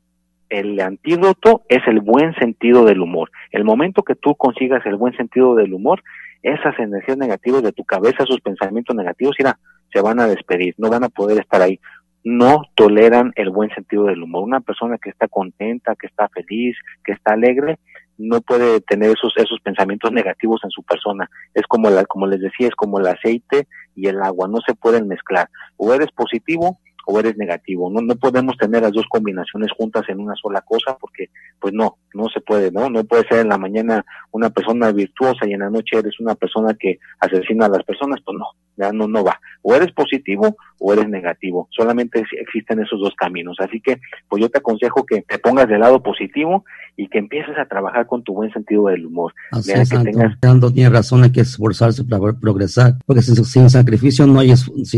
el 0.48 0.78
antídoto 0.80 1.62
es 1.68 1.80
el 1.86 2.00
buen 2.00 2.34
sentido 2.34 2.84
del 2.84 3.00
humor. 3.00 3.30
El 3.50 3.64
momento 3.64 4.02
que 4.02 4.14
tú 4.14 4.34
consigas 4.34 4.84
el 4.86 4.96
buen 4.96 5.14
sentido 5.16 5.54
del 5.54 5.72
humor, 5.72 6.02
esas 6.42 6.78
energías 6.78 7.16
negativas 7.16 7.62
de 7.62 7.72
tu 7.72 7.84
cabeza, 7.84 8.24
esos 8.24 8.40
pensamientos 8.40 8.94
negativos, 8.94 9.34
mira, 9.38 9.58
se 9.92 10.00
van 10.00 10.20
a 10.20 10.26
despedir, 10.26 10.74
no 10.78 10.90
van 10.90 11.04
a 11.04 11.08
poder 11.08 11.40
estar 11.40 11.62
ahí. 11.62 11.78
No 12.24 12.62
toleran 12.74 13.32
el 13.34 13.50
buen 13.50 13.70
sentido 13.70 14.04
del 14.04 14.22
humor. 14.22 14.44
Una 14.44 14.60
persona 14.60 14.98
que 14.98 15.10
está 15.10 15.28
contenta, 15.28 15.96
que 15.96 16.06
está 16.06 16.28
feliz, 16.28 16.76
que 17.04 17.12
está 17.12 17.32
alegre, 17.32 17.78
no 18.18 18.40
puede 18.40 18.80
tener 18.80 19.10
esos 19.10 19.32
esos 19.36 19.60
pensamientos 19.60 20.12
negativos 20.12 20.60
en 20.64 20.70
su 20.70 20.82
persona. 20.82 21.28
Es 21.54 21.62
como 21.66 21.90
la, 21.90 22.04
como 22.04 22.26
les 22.26 22.40
decía, 22.40 22.68
es 22.68 22.74
como 22.74 22.98
el 22.98 23.06
aceite 23.06 23.66
y 23.96 24.06
el 24.06 24.22
agua, 24.22 24.48
no 24.48 24.58
se 24.64 24.74
pueden 24.74 25.08
mezclar. 25.08 25.48
O 25.76 25.92
eres 25.92 26.10
positivo 26.12 26.78
o 27.06 27.18
eres 27.18 27.36
negativo. 27.36 27.90
No, 27.90 28.00
no 28.00 28.16
podemos 28.16 28.56
tener 28.56 28.82
las 28.82 28.92
dos 28.92 29.06
combinaciones 29.08 29.70
juntas 29.76 30.04
en 30.08 30.20
una 30.20 30.34
sola 30.40 30.60
cosa 30.62 30.96
porque, 31.00 31.30
pues 31.60 31.74
no, 31.74 31.98
no 32.14 32.28
se 32.28 32.40
puede, 32.40 32.70
¿no? 32.70 32.88
No 32.90 33.04
puede 33.04 33.26
ser 33.28 33.40
en 33.40 33.48
la 33.48 33.58
mañana 33.58 34.04
una 34.30 34.50
persona 34.50 34.92
virtuosa 34.92 35.46
y 35.46 35.52
en 35.52 35.60
la 35.60 35.70
noche 35.70 35.98
eres 35.98 36.18
una 36.20 36.34
persona 36.34 36.74
que 36.78 36.98
asesina 37.20 37.66
a 37.66 37.70
las 37.70 37.82
personas, 37.84 38.20
pues 38.24 38.36
no, 38.38 38.46
ya 38.76 38.92
no, 38.92 39.08
no 39.08 39.24
va. 39.24 39.40
O 39.62 39.74
eres 39.74 39.92
positivo 39.92 40.56
o 40.78 40.92
eres 40.92 41.08
negativo. 41.08 41.68
Solamente 41.70 42.24
existen 42.40 42.80
esos 42.80 43.00
dos 43.00 43.14
caminos. 43.16 43.56
Así 43.60 43.80
que, 43.80 44.00
pues 44.28 44.40
yo 44.42 44.48
te 44.48 44.58
aconsejo 44.58 45.04
que 45.04 45.22
te 45.22 45.38
pongas 45.38 45.68
del 45.68 45.80
lado 45.80 46.02
positivo 46.02 46.64
y 46.96 47.08
que 47.08 47.18
empieces 47.18 47.56
a 47.58 47.66
trabajar 47.66 48.06
con 48.06 48.22
tu 48.22 48.34
buen 48.34 48.52
sentido 48.52 48.86
del 48.86 49.06
humor. 49.06 49.32
Así 49.50 49.72
es, 49.72 49.90
que 49.90 49.98
tengas... 49.98 50.38
tiene 50.74 50.90
razón, 50.90 51.22
hay 51.22 51.32
que 51.32 51.40
esforzarse 51.40 52.04
para 52.04 52.32
progresar, 52.34 52.94
porque 53.06 53.22
sin, 53.22 53.44
sin 53.44 53.70
sacrificio 53.70 54.26
no 54.26 54.40
hay, 54.40 54.52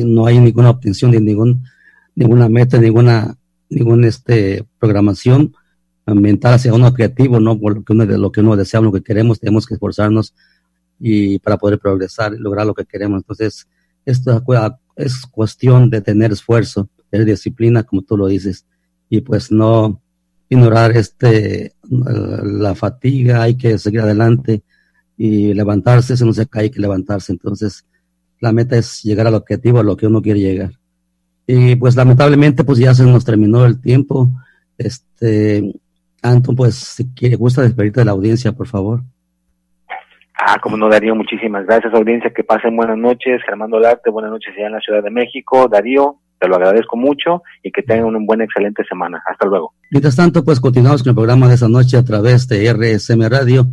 no 0.04 0.26
hay 0.26 0.38
ninguna 0.38 0.70
obtención 0.70 1.10
de 1.10 1.20
ningún 1.20 1.64
ninguna 2.14 2.48
meta, 2.48 2.78
ninguna, 2.78 3.36
ninguna 3.68 4.08
este, 4.08 4.64
programación 4.78 5.54
mental 6.06 6.54
hacia 6.54 6.74
un 6.74 6.84
objetivo, 6.84 7.40
¿no? 7.40 7.58
Por 7.58 7.76
lo 7.76 7.84
que 7.84 7.92
uno, 7.92 8.04
lo 8.04 8.30
que 8.30 8.40
uno 8.40 8.56
desea, 8.56 8.80
lo 8.80 8.92
que 8.92 9.02
queremos, 9.02 9.40
tenemos 9.40 9.66
que 9.66 9.74
esforzarnos 9.74 10.34
y 11.00 11.38
para 11.38 11.56
poder 11.56 11.78
progresar 11.78 12.34
y 12.34 12.38
lograr 12.38 12.66
lo 12.66 12.74
que 12.74 12.84
queremos. 12.84 13.22
Entonces, 13.22 13.66
esto 14.04 14.44
es 14.96 15.26
cuestión 15.26 15.90
de 15.90 16.00
tener 16.00 16.32
esfuerzo, 16.32 16.88
tener 17.10 17.26
disciplina, 17.26 17.82
como 17.82 18.02
tú 18.02 18.16
lo 18.16 18.26
dices, 18.26 18.66
y 19.08 19.20
pues 19.22 19.50
no 19.50 20.00
ignorar 20.48 20.96
este 20.96 21.74
la 21.90 22.74
fatiga, 22.74 23.42
hay 23.42 23.56
que 23.56 23.78
seguir 23.78 24.00
adelante 24.00 24.62
y 25.16 25.54
levantarse, 25.54 26.16
si 26.16 26.24
no 26.24 26.32
se 26.32 26.46
cae, 26.46 26.64
hay 26.64 26.70
que 26.70 26.80
levantarse. 26.80 27.32
Entonces, 27.32 27.86
la 28.40 28.52
meta 28.52 28.76
es 28.76 29.02
llegar 29.02 29.26
al 29.26 29.34
objetivo, 29.34 29.80
a 29.80 29.84
lo 29.84 29.96
que 29.96 30.06
uno 30.06 30.20
quiere 30.20 30.40
llegar. 30.40 30.78
Y 31.46 31.76
pues 31.76 31.96
lamentablemente 31.96 32.64
pues 32.64 32.78
ya 32.78 32.94
se 32.94 33.04
nos 33.04 33.24
terminó 33.24 33.64
el 33.64 33.80
tiempo. 33.80 34.30
Este, 34.78 35.74
Anton, 36.22 36.56
pues 36.56 36.74
si 36.74 37.14
quiere, 37.14 37.36
gusta 37.36 37.62
despedirte 37.62 38.00
de 38.00 38.06
la 38.06 38.12
audiencia, 38.12 38.52
por 38.52 38.66
favor. 38.66 39.02
Ah, 40.46 40.58
como 40.60 40.76
no, 40.76 40.88
Darío, 40.88 41.14
muchísimas 41.14 41.64
gracias, 41.64 41.94
audiencia, 41.94 42.30
que 42.30 42.44
pasen 42.44 42.76
buenas 42.76 42.98
noches. 42.98 43.40
Germán 43.46 43.70
Dolarte, 43.70 44.10
buenas 44.10 44.30
noches 44.30 44.52
allá 44.56 44.66
en 44.66 44.72
la 44.72 44.80
Ciudad 44.80 45.02
de 45.02 45.10
México. 45.10 45.68
Darío, 45.68 46.18
te 46.38 46.48
lo 46.48 46.56
agradezco 46.56 46.96
mucho 46.96 47.42
y 47.62 47.70
que 47.70 47.82
tengan 47.82 48.06
una 48.06 48.18
buena, 48.20 48.44
excelente 48.44 48.84
semana. 48.84 49.22
Hasta 49.26 49.46
luego. 49.46 49.72
Mientras 49.90 50.16
tanto, 50.16 50.44
pues 50.44 50.60
continuamos 50.60 51.02
con 51.02 51.10
el 51.10 51.14
programa 51.14 51.48
de 51.48 51.54
esta 51.54 51.68
noche 51.68 51.96
a 51.96 52.04
través 52.04 52.48
de 52.48 52.72
RSM 52.72 53.28
Radio 53.28 53.66